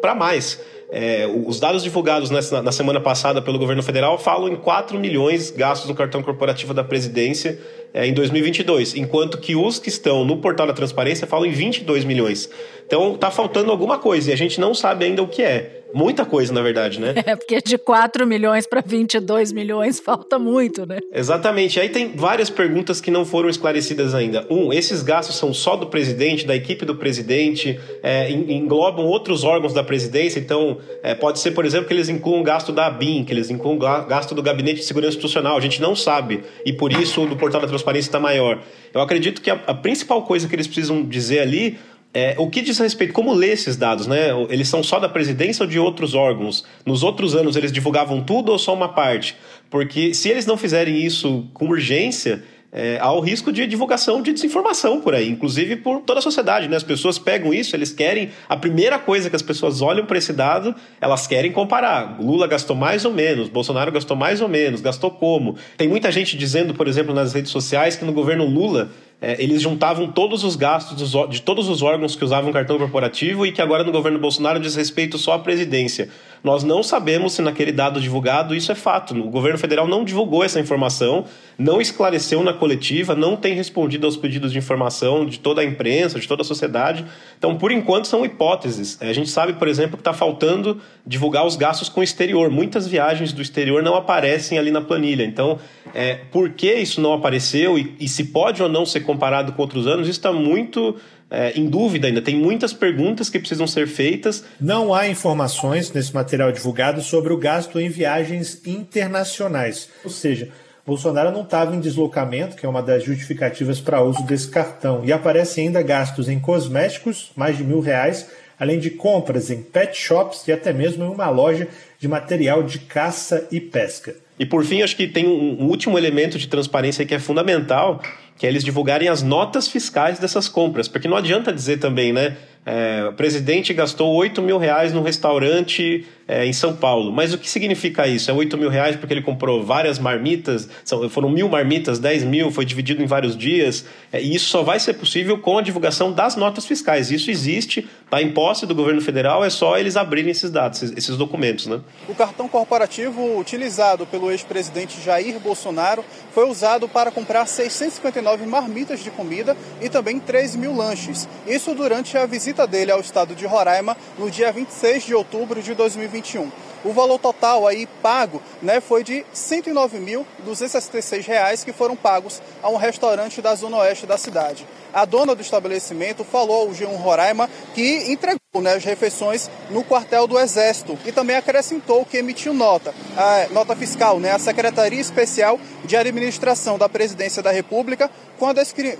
para 0.00 0.14
mais. 0.14 0.60
É, 0.90 1.26
os 1.46 1.60
dados 1.60 1.82
divulgados 1.82 2.30
nessa, 2.30 2.62
na 2.62 2.72
semana 2.72 2.98
passada 2.98 3.42
pelo 3.42 3.58
governo 3.58 3.82
federal 3.82 4.18
falam 4.18 4.48
em 4.48 4.56
4 4.56 4.98
milhões 4.98 5.50
gastos 5.50 5.86
no 5.86 5.94
cartão 5.94 6.22
corporativo 6.22 6.72
da 6.72 6.82
presidência 6.82 7.58
é, 7.92 8.06
em 8.06 8.14
2022, 8.14 8.94
enquanto 8.96 9.36
que 9.36 9.54
os 9.54 9.78
que 9.78 9.90
estão 9.90 10.24
no 10.24 10.38
portal 10.38 10.66
da 10.66 10.72
transparência 10.72 11.26
falam 11.26 11.44
em 11.44 11.50
22 11.50 12.04
milhões. 12.04 12.48
Então 12.86 13.14
está 13.14 13.30
faltando 13.30 13.70
alguma 13.70 13.98
coisa 13.98 14.30
e 14.30 14.32
a 14.32 14.36
gente 14.36 14.58
não 14.58 14.72
sabe 14.72 15.04
ainda 15.04 15.22
o 15.22 15.28
que 15.28 15.42
é. 15.42 15.77
Muita 15.92 16.24
coisa, 16.24 16.52
na 16.52 16.62
verdade, 16.62 17.00
né? 17.00 17.14
É, 17.28 17.36
porque 17.36 17.60
de 17.60 17.76
4 17.76 18.26
milhões 18.26 18.66
para 18.66 18.80
22 18.80 19.52
milhões 19.52 20.00
falta 20.00 20.38
muito, 20.38 20.86
né? 20.86 20.98
Exatamente. 21.12 21.78
Aí 21.78 21.90
tem 21.90 22.16
várias 22.16 22.48
perguntas 22.48 23.00
que 23.02 23.10
não 23.10 23.24
foram 23.24 23.50
esclarecidas 23.50 24.14
ainda. 24.14 24.46
Um, 24.48 24.72
esses 24.72 25.02
gastos 25.02 25.36
são 25.36 25.52
só 25.52 25.76
do 25.76 25.88
presidente, 25.88 26.46
da 26.46 26.56
equipe 26.56 26.86
do 26.86 26.94
presidente, 26.94 27.78
é, 28.02 28.30
englobam 28.30 29.04
outros 29.04 29.44
órgãos 29.44 29.74
da 29.74 29.84
presidência. 29.84 30.38
Então, 30.38 30.78
é, 31.02 31.14
pode 31.14 31.38
ser, 31.38 31.50
por 31.50 31.66
exemplo, 31.66 31.86
que 31.86 31.92
eles 31.92 32.08
incluam 32.08 32.42
gasto 32.42 32.72
da 32.72 32.86
ABIN, 32.86 33.24
que 33.24 33.32
eles 33.32 33.50
incluam 33.50 33.78
gasto 33.78 34.34
do 34.34 34.42
Gabinete 34.42 34.76
de 34.76 34.84
Segurança 34.84 35.16
Institucional. 35.16 35.56
A 35.56 35.60
gente 35.60 35.82
não 35.82 35.94
sabe. 35.94 36.44
E 36.64 36.72
por 36.72 36.92
isso 36.92 37.22
o 37.22 37.26
do 37.26 37.36
portal 37.36 37.60
da 37.60 37.66
transparência 37.66 38.08
está 38.08 38.20
maior. 38.20 38.62
Eu 38.94 39.02
acredito 39.02 39.42
que 39.42 39.50
a, 39.50 39.60
a 39.66 39.74
principal 39.74 40.22
coisa 40.22 40.48
que 40.48 40.54
eles 40.54 40.66
precisam 40.66 41.02
dizer 41.02 41.40
ali 41.40 41.78
é, 42.12 42.34
o 42.38 42.48
que 42.48 42.62
diz 42.62 42.78
respeito, 42.78 43.12
como 43.12 43.32
ler 43.34 43.52
esses 43.52 43.76
dados, 43.76 44.06
né? 44.06 44.28
Eles 44.48 44.68
são 44.68 44.82
só 44.82 44.98
da 44.98 45.08
presidência 45.08 45.62
ou 45.62 45.68
de 45.68 45.78
outros 45.78 46.14
órgãos? 46.14 46.64
Nos 46.84 47.02
outros 47.02 47.34
anos 47.34 47.54
eles 47.54 47.70
divulgavam 47.70 48.22
tudo 48.22 48.50
ou 48.50 48.58
só 48.58 48.74
uma 48.74 48.88
parte? 48.88 49.36
Porque 49.70 50.14
se 50.14 50.28
eles 50.28 50.46
não 50.46 50.56
fizerem 50.56 50.96
isso 51.04 51.46
com 51.52 51.66
urgência, 51.66 52.42
é, 52.70 52.98
há 53.00 53.10
o 53.12 53.20
risco 53.20 53.50
de 53.50 53.66
divulgação 53.66 54.20
de 54.20 54.32
desinformação 54.32 55.00
por 55.00 55.14
aí, 55.14 55.28
inclusive 55.28 55.76
por 55.76 56.02
toda 56.02 56.18
a 56.18 56.22
sociedade, 56.22 56.68
né? 56.68 56.76
As 56.76 56.82
pessoas 56.82 57.18
pegam 57.18 57.52
isso, 57.52 57.74
eles 57.74 57.92
querem. 57.92 58.30
A 58.48 58.56
primeira 58.56 58.98
coisa 58.98 59.30
que 59.30 59.36
as 59.36 59.42
pessoas 59.42 59.80
olham 59.80 60.04
para 60.04 60.18
esse 60.18 60.32
dado, 60.32 60.74
elas 61.00 61.26
querem 61.26 61.50
comparar. 61.50 62.18
Lula 62.20 62.46
gastou 62.46 62.76
mais 62.76 63.04
ou 63.04 63.12
menos, 63.12 63.48
Bolsonaro 63.48 63.90
gastou 63.90 64.16
mais 64.16 64.40
ou 64.40 64.48
menos, 64.48 64.80
gastou 64.80 65.10
como? 65.10 65.56
Tem 65.76 65.88
muita 65.88 66.12
gente 66.12 66.36
dizendo, 66.36 66.74
por 66.74 66.86
exemplo, 66.86 67.14
nas 67.14 67.32
redes 67.32 67.50
sociais, 67.50 67.96
que 67.96 68.04
no 68.04 68.12
governo 68.12 68.44
Lula 68.44 68.90
é, 69.20 69.42
eles 69.42 69.60
juntavam 69.60 70.12
todos 70.12 70.44
os 70.44 70.54
gastos 70.54 70.96
dos, 70.96 71.30
de 71.30 71.42
todos 71.42 71.68
os 71.68 71.82
órgãos 71.82 72.14
que 72.14 72.24
usavam 72.24 72.52
cartão 72.52 72.78
corporativo 72.78 73.44
e 73.44 73.50
que 73.50 73.60
agora 73.60 73.82
no 73.82 73.90
governo 73.90 74.18
Bolsonaro 74.18 74.60
diz 74.60 74.76
respeito 74.76 75.18
só 75.18 75.32
à 75.32 75.38
presidência. 75.38 76.08
Nós 76.42 76.64
não 76.64 76.82
sabemos 76.82 77.32
se 77.32 77.42
naquele 77.42 77.72
dado 77.72 78.00
divulgado 78.00 78.54
isso 78.54 78.70
é 78.72 78.74
fato. 78.74 79.14
O 79.14 79.30
governo 79.30 79.58
federal 79.58 79.86
não 79.86 80.04
divulgou 80.04 80.44
essa 80.44 80.60
informação, 80.60 81.24
não 81.58 81.80
esclareceu 81.80 82.42
na 82.42 82.52
coletiva, 82.52 83.14
não 83.14 83.36
tem 83.36 83.54
respondido 83.54 84.06
aos 84.06 84.16
pedidos 84.16 84.52
de 84.52 84.58
informação 84.58 85.26
de 85.26 85.38
toda 85.38 85.60
a 85.60 85.64
imprensa, 85.64 86.18
de 86.18 86.28
toda 86.28 86.42
a 86.42 86.44
sociedade. 86.44 87.04
Então, 87.36 87.56
por 87.56 87.72
enquanto, 87.72 88.06
são 88.06 88.24
hipóteses. 88.24 88.98
A 89.00 89.12
gente 89.12 89.28
sabe, 89.30 89.54
por 89.54 89.68
exemplo, 89.68 89.96
que 89.96 90.00
está 90.00 90.12
faltando 90.12 90.80
divulgar 91.06 91.46
os 91.46 91.56
gastos 91.56 91.88
com 91.88 92.00
o 92.00 92.04
exterior. 92.04 92.50
Muitas 92.50 92.86
viagens 92.86 93.32
do 93.32 93.42
exterior 93.42 93.82
não 93.82 93.94
aparecem 93.94 94.58
ali 94.58 94.70
na 94.70 94.80
planilha. 94.80 95.24
Então, 95.24 95.58
é, 95.94 96.14
por 96.30 96.50
que 96.50 96.72
isso 96.74 97.00
não 97.00 97.12
apareceu 97.12 97.78
e, 97.78 97.94
e 97.98 98.08
se 98.08 98.24
pode 98.24 98.62
ou 98.62 98.68
não 98.68 98.84
ser 98.84 99.00
comparado 99.00 99.52
com 99.52 99.62
outros 99.62 99.86
anos, 99.86 100.08
isso 100.08 100.18
está 100.18 100.32
muito 100.32 100.96
é, 101.30 101.52
em 101.58 101.66
dúvida 101.66 102.06
ainda. 102.06 102.22
Tem 102.22 102.36
muitas 102.36 102.72
perguntas 102.72 103.28
que 103.28 103.38
precisam 103.38 103.66
ser 103.66 103.86
feitas. 103.86 104.44
Não 104.60 104.94
há 104.94 105.08
informações 105.08 105.92
nesse 105.92 106.14
material 106.14 106.50
divulgado 106.52 107.02
sobre 107.02 107.32
o 107.32 107.36
gasto 107.36 107.78
em 107.78 107.88
viagens 107.88 108.66
internacionais. 108.66 109.88
Ou 110.04 110.10
seja, 110.10 110.48
Bolsonaro 110.86 111.30
não 111.30 111.42
estava 111.42 111.76
em 111.76 111.80
deslocamento, 111.80 112.56
que 112.56 112.64
é 112.64 112.68
uma 112.68 112.82
das 112.82 113.04
justificativas 113.04 113.78
para 113.78 114.02
uso 114.02 114.22
desse 114.22 114.48
cartão. 114.48 115.02
E 115.04 115.12
aparecem 115.12 115.66
ainda 115.66 115.82
gastos 115.82 116.30
em 116.30 116.40
cosméticos, 116.40 117.30
mais 117.36 117.58
de 117.58 117.64
mil 117.64 117.80
reais, 117.80 118.26
além 118.58 118.78
de 118.78 118.90
compras 118.90 119.50
em 119.50 119.62
pet 119.62 119.94
shops 119.94 120.48
e 120.48 120.52
até 120.52 120.72
mesmo 120.72 121.04
em 121.04 121.08
uma 121.08 121.28
loja 121.28 121.68
de 121.98 122.08
material 122.08 122.62
de 122.62 122.78
caça 122.78 123.46
e 123.52 123.60
pesca. 123.60 124.16
E 124.38 124.46
por 124.46 124.64
fim, 124.64 124.82
acho 124.82 124.96
que 124.96 125.06
tem 125.06 125.26
um, 125.26 125.66
último 125.66 125.98
elemento 125.98 126.38
de 126.38 126.46
transparência 126.46 127.04
que 127.04 127.14
é 127.14 127.18
fundamental, 127.18 128.00
que 128.38 128.46
é 128.46 128.48
eles 128.48 128.64
divulgarem 128.64 129.08
as 129.08 129.22
notas 129.22 129.68
fiscais 129.68 130.18
dessas 130.18 130.48
compras. 130.48 130.88
Porque 130.88 131.08
não 131.08 131.16
adianta 131.16 131.52
dizer 131.52 131.78
também, 131.78 132.12
né? 132.12 132.36
é, 132.68 133.06
o 133.08 133.14
presidente 133.14 133.72
gastou 133.72 134.12
8 134.14 134.42
mil 134.42 134.58
reais 134.58 134.92
num 134.92 135.00
restaurante 135.00 136.06
é, 136.28 136.44
em 136.44 136.52
São 136.52 136.76
Paulo. 136.76 137.10
Mas 137.10 137.32
o 137.32 137.38
que 137.38 137.48
significa 137.48 138.06
isso? 138.06 138.30
É 138.30 138.34
8 138.34 138.58
mil 138.58 138.68
reais 138.68 138.94
porque 138.94 139.14
ele 139.14 139.22
comprou 139.22 139.64
várias 139.64 139.98
marmitas, 139.98 140.68
são, 140.84 141.08
foram 141.08 141.30
mil 141.30 141.48
marmitas, 141.48 141.98
10 141.98 142.24
mil, 142.24 142.50
foi 142.50 142.66
dividido 142.66 143.02
em 143.02 143.06
vários 143.06 143.34
dias. 143.34 143.86
É, 144.12 144.22
e 144.22 144.34
isso 144.34 144.50
só 144.50 144.62
vai 144.62 144.78
ser 144.78 144.94
possível 144.94 145.38
com 145.38 145.56
a 145.56 145.62
divulgação 145.62 146.12
das 146.12 146.36
notas 146.36 146.66
fiscais. 146.66 147.10
Isso 147.10 147.30
existe, 147.30 147.88
está 148.04 148.20
em 148.20 148.30
posse 148.30 148.66
do 148.66 148.74
governo 148.74 149.00
federal, 149.00 149.42
é 149.42 149.48
só 149.48 149.78
eles 149.78 149.96
abrirem 149.96 150.30
esses 150.30 150.50
dados, 150.50 150.82
esses, 150.82 150.96
esses 150.96 151.16
documentos. 151.16 151.66
Né? 151.66 151.80
O 152.06 152.14
cartão 152.14 152.46
corporativo 152.46 153.38
utilizado 153.38 154.06
pelo 154.06 154.30
ex-presidente 154.30 155.00
Jair 155.00 155.40
Bolsonaro 155.40 156.04
foi 156.34 156.46
usado 156.48 156.88
para 156.88 157.10
comprar 157.10 157.46
659 157.46 158.44
marmitas 158.44 159.02
de 159.02 159.10
comida 159.10 159.56
e 159.80 159.88
também 159.88 160.20
3 160.20 160.56
mil 160.56 160.74
lanches. 160.74 161.26
Isso 161.46 161.74
durante 161.74 162.18
a 162.18 162.26
visita 162.26 162.66
dele 162.66 162.92
ao 162.92 163.00
estado 163.00 163.34
de 163.34 163.46
Roraima 163.46 163.96
no 164.18 164.30
dia 164.30 164.52
26 164.52 165.06
de 165.06 165.14
outubro 165.14 165.62
de 165.62 165.74
2021. 166.18 166.50
O 166.84 166.92
valor 166.92 167.18
total 167.18 167.66
aí 167.66 167.88
pago 168.00 168.40
né, 168.62 168.80
foi 168.80 169.02
de 169.02 169.16
R$ 169.16 169.26
109.266 169.34 171.64
que 171.64 171.72
foram 171.72 171.96
pagos 171.96 172.40
a 172.62 172.68
um 172.68 172.76
restaurante 172.76 173.42
da 173.42 173.56
zona 173.56 173.78
oeste 173.78 174.06
da 174.06 174.16
cidade. 174.16 174.64
A 174.94 175.04
dona 175.04 175.34
do 175.34 175.42
estabelecimento 175.42 176.22
falou 176.24 176.68
ao 176.68 176.68
G1 176.68 176.96
Roraima 176.96 177.50
que 177.74 178.12
entregou 178.12 178.62
né, 178.62 178.74
as 178.74 178.84
refeições 178.84 179.50
no 179.70 179.82
quartel 179.82 180.28
do 180.28 180.38
Exército 180.38 180.96
e 181.04 181.10
também 181.10 181.34
acrescentou 181.36 182.04
que 182.04 182.16
emitiu 182.16 182.54
nota, 182.54 182.94
a 183.16 183.48
nota 183.52 183.74
fiscal, 183.74 184.20
né, 184.20 184.30
a 184.30 184.38
Secretaria 184.38 185.00
Especial 185.00 185.58
de 185.84 185.96
Administração 185.96 186.78
da 186.78 186.88
Presidência 186.88 187.42
da 187.42 187.50
República 187.50 188.08
com 188.38 188.46
a, 188.46 188.54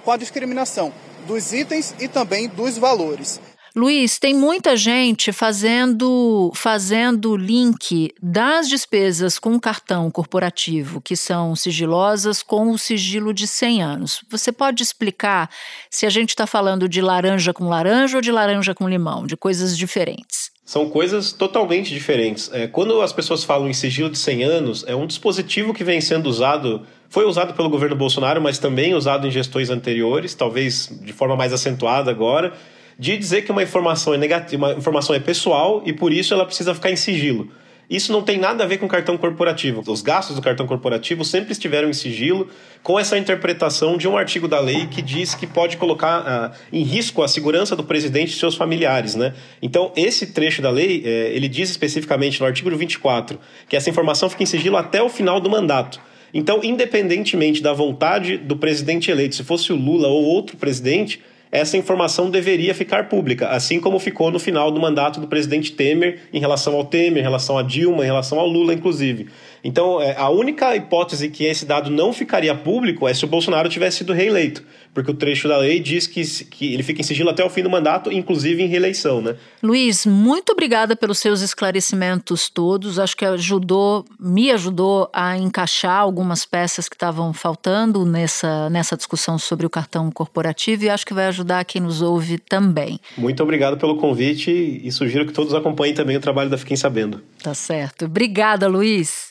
com 0.04 0.10
a 0.10 0.16
discriminação 0.16 0.92
dos 1.26 1.52
itens 1.52 1.94
e 2.00 2.08
também 2.08 2.48
dos 2.48 2.76
valores. 2.76 3.40
Luiz, 3.76 4.18
tem 4.18 4.34
muita 4.34 4.76
gente 4.76 5.30
fazendo 5.30 6.50
fazendo 6.54 7.36
link 7.36 8.10
das 8.22 8.68
despesas 8.68 9.38
com 9.38 9.58
cartão 9.60 10.10
corporativo, 10.10 11.00
que 11.00 11.14
são 11.14 11.54
sigilosas, 11.54 12.42
com 12.42 12.70
o 12.70 12.78
sigilo 12.78 13.32
de 13.34 13.46
100 13.46 13.82
anos. 13.82 14.24
Você 14.30 14.50
pode 14.50 14.82
explicar 14.82 15.50
se 15.90 16.06
a 16.06 16.10
gente 16.10 16.30
está 16.30 16.46
falando 16.46 16.88
de 16.88 17.02
laranja 17.02 17.52
com 17.52 17.68
laranja 17.68 18.16
ou 18.16 18.22
de 18.22 18.32
laranja 18.32 18.74
com 18.74 18.88
limão, 18.88 19.26
de 19.26 19.36
coisas 19.36 19.76
diferentes? 19.76 20.50
São 20.64 20.88
coisas 20.90 21.32
totalmente 21.32 21.92
diferentes. 21.92 22.50
É, 22.52 22.66
quando 22.66 23.00
as 23.00 23.12
pessoas 23.12 23.42
falam 23.42 23.68
em 23.68 23.72
sigilo 23.72 24.10
de 24.10 24.18
100 24.18 24.44
anos, 24.44 24.84
é 24.86 24.94
um 24.94 25.06
dispositivo 25.06 25.72
que 25.72 25.82
vem 25.82 26.00
sendo 26.00 26.28
usado, 26.28 26.86
foi 27.08 27.24
usado 27.24 27.54
pelo 27.54 27.70
governo 27.70 27.96
Bolsonaro, 27.96 28.40
mas 28.40 28.58
também 28.58 28.94
usado 28.94 29.26
em 29.26 29.30
gestões 29.30 29.70
anteriores, 29.70 30.34
talvez 30.34 30.90
de 31.02 31.12
forma 31.12 31.36
mais 31.36 31.52
acentuada 31.52 32.10
agora 32.10 32.52
de 32.98 33.16
dizer 33.16 33.42
que 33.42 33.52
uma 33.52 33.62
informação 33.62 34.12
é 34.12 34.18
negativa, 34.18 34.66
uma 34.66 34.76
informação 34.76 35.14
é 35.14 35.20
pessoal 35.20 35.82
e 35.86 35.92
por 35.92 36.12
isso 36.12 36.34
ela 36.34 36.44
precisa 36.44 36.74
ficar 36.74 36.90
em 36.90 36.96
sigilo. 36.96 37.48
Isso 37.88 38.12
não 38.12 38.20
tem 38.20 38.36
nada 38.36 38.64
a 38.64 38.66
ver 38.66 38.76
com 38.76 38.86
cartão 38.86 39.16
corporativo. 39.16 39.82
Os 39.90 40.02
gastos 40.02 40.36
do 40.36 40.42
cartão 40.42 40.66
corporativo 40.66 41.24
sempre 41.24 41.52
estiveram 41.52 41.88
em 41.88 41.94
sigilo, 41.94 42.48
com 42.82 43.00
essa 43.00 43.16
interpretação 43.16 43.96
de 43.96 44.06
um 44.06 44.14
artigo 44.14 44.46
da 44.46 44.60
lei 44.60 44.86
que 44.88 45.00
diz 45.00 45.34
que 45.34 45.46
pode 45.46 45.78
colocar 45.78 46.18
ah, 46.18 46.52
em 46.70 46.82
risco 46.82 47.22
a 47.22 47.28
segurança 47.28 47.74
do 47.74 47.82
presidente 47.82 48.34
e 48.34 48.38
seus 48.38 48.54
familiares. 48.56 49.14
Né? 49.14 49.32
Então, 49.62 49.90
esse 49.96 50.26
trecho 50.34 50.60
da 50.60 50.70
lei, 50.70 51.02
eh, 51.02 51.32
ele 51.32 51.48
diz 51.48 51.70
especificamente 51.70 52.38
no 52.40 52.46
artigo 52.46 52.68
24 52.76 53.38
que 53.66 53.74
essa 53.74 53.88
informação 53.88 54.28
fica 54.28 54.42
em 54.42 54.46
sigilo 54.46 54.76
até 54.76 55.00
o 55.02 55.08
final 55.08 55.40
do 55.40 55.48
mandato. 55.48 55.98
Então, 56.34 56.60
independentemente 56.62 57.62
da 57.62 57.72
vontade 57.72 58.36
do 58.36 58.54
presidente 58.54 59.10
eleito, 59.10 59.34
se 59.34 59.44
fosse 59.44 59.72
o 59.72 59.76
Lula 59.76 60.08
ou 60.08 60.24
outro 60.24 60.58
presidente, 60.58 61.22
essa 61.50 61.76
informação 61.76 62.30
deveria 62.30 62.74
ficar 62.74 63.08
pública, 63.08 63.48
assim 63.48 63.80
como 63.80 63.98
ficou 63.98 64.30
no 64.30 64.38
final 64.38 64.70
do 64.70 64.80
mandato 64.80 65.20
do 65.20 65.26
presidente 65.26 65.72
Temer, 65.72 66.20
em 66.32 66.40
relação 66.40 66.74
ao 66.74 66.84
Temer, 66.84 67.18
em 67.18 67.22
relação 67.22 67.58
a 67.58 67.62
Dilma, 67.62 68.02
em 68.02 68.06
relação 68.06 68.38
ao 68.38 68.46
Lula, 68.46 68.74
inclusive. 68.74 69.28
Então, 69.64 70.00
é, 70.00 70.14
a 70.16 70.28
única 70.28 70.76
hipótese 70.76 71.28
que 71.28 71.44
esse 71.44 71.66
dado 71.66 71.90
não 71.90 72.12
ficaria 72.12 72.54
público 72.54 73.08
é 73.08 73.14
se 73.14 73.24
o 73.24 73.28
Bolsonaro 73.28 73.68
tivesse 73.68 73.98
sido 73.98 74.12
reeleito, 74.12 74.62
porque 74.92 75.10
o 75.10 75.14
trecho 75.14 75.48
da 75.48 75.58
lei 75.58 75.80
diz 75.80 76.06
que, 76.06 76.22
que 76.44 76.74
ele 76.74 76.82
fica 76.82 77.00
em 77.00 77.04
sigilo 77.04 77.30
até 77.30 77.44
o 77.44 77.50
fim 77.50 77.62
do 77.62 77.70
mandato, 77.70 78.12
inclusive 78.12 78.62
em 78.62 78.66
reeleição, 78.66 79.20
né? 79.20 79.36
Luiz, 79.62 80.06
muito 80.06 80.52
obrigada 80.52 80.96
pelos 80.96 81.18
seus 81.18 81.40
esclarecimentos 81.40 82.48
todos. 82.48 82.98
Acho 82.98 83.16
que 83.16 83.24
ajudou, 83.24 84.04
me 84.18 84.50
ajudou 84.50 85.08
a 85.12 85.36
encaixar 85.36 86.00
algumas 86.00 86.44
peças 86.44 86.88
que 86.88 86.96
estavam 86.96 87.32
faltando 87.32 88.04
nessa, 88.04 88.68
nessa 88.70 88.96
discussão 88.96 89.38
sobre 89.38 89.66
o 89.66 89.70
cartão 89.70 90.10
corporativo 90.10 90.84
e 90.84 90.90
acho 90.90 91.06
que 91.06 91.14
vai 91.14 91.26
ajudar 91.26 91.64
quem 91.64 91.82
nos 91.82 92.02
ouve 92.02 92.38
também. 92.38 93.00
Muito 93.16 93.42
obrigado 93.42 93.76
pelo 93.76 93.96
convite 93.96 94.50
e 94.50 94.90
sugiro 94.92 95.26
que 95.26 95.32
todos 95.32 95.54
acompanhem 95.54 95.94
também 95.94 96.16
o 96.16 96.20
trabalho 96.20 96.50
da 96.50 96.58
Fiquem 96.58 96.76
Sabendo. 96.76 97.22
Tá 97.42 97.54
certo. 97.54 98.04
Obrigada, 98.06 98.66
Luiz. 98.66 99.27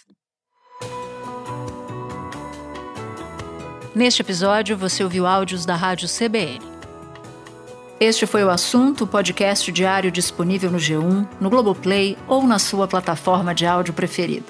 Neste 3.98 4.22
episódio, 4.22 4.78
você 4.78 5.04
ouviu 5.04 5.26
áudios 5.26 5.66
da 5.66 5.76
Rádio 5.76 6.08
CBN. 6.08 6.62
Este 8.00 8.28
foi 8.28 8.44
o 8.44 8.50
assunto, 8.52 9.08
podcast 9.08 9.72
diário 9.72 10.12
disponível 10.12 10.70
no 10.70 10.78
G1, 10.78 11.28
no 11.42 11.50
Globoplay 11.50 12.16
ou 12.28 12.44
na 12.44 12.60
sua 12.60 12.88
plataforma 12.88 13.56
de 13.56 13.66
áudio 13.66 13.96
preferida. 13.96 14.46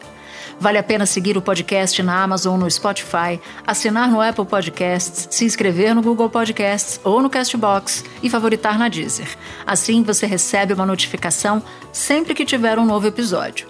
Vale 0.59 0.77
a 0.77 0.83
pena 0.83 1.05
seguir 1.05 1.37
o 1.37 1.41
podcast 1.41 2.03
na 2.03 2.21
Amazon 2.21 2.59
no 2.59 2.69
Spotify, 2.69 3.39
assinar 3.65 4.11
no 4.11 4.19
Apple 4.19 4.45
Podcasts, 4.45 5.29
se 5.31 5.45
inscrever 5.45 5.95
no 5.95 6.01
Google 6.01 6.29
Podcasts 6.29 6.99
ou 7.01 7.21
no 7.21 7.29
Castbox 7.29 8.03
e 8.21 8.29
favoritar 8.29 8.77
na 8.77 8.89
Deezer. 8.89 9.29
Assim 9.65 10.03
você 10.03 10.25
recebe 10.25 10.73
uma 10.73 10.85
notificação 10.85 11.63
sempre 11.93 12.35
que 12.35 12.43
tiver 12.43 12.77
um 12.77 12.85
novo 12.85 13.07
episódio. 13.07 13.65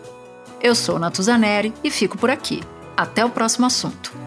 Eu 0.60 0.74
sou 0.74 0.98
Natuzaneri 0.98 1.72
e 1.84 1.92
fico 1.92 2.18
por 2.18 2.32
aqui. 2.32 2.63
Até 2.98 3.24
o 3.24 3.30
próximo 3.30 3.68
assunto. 3.68 4.27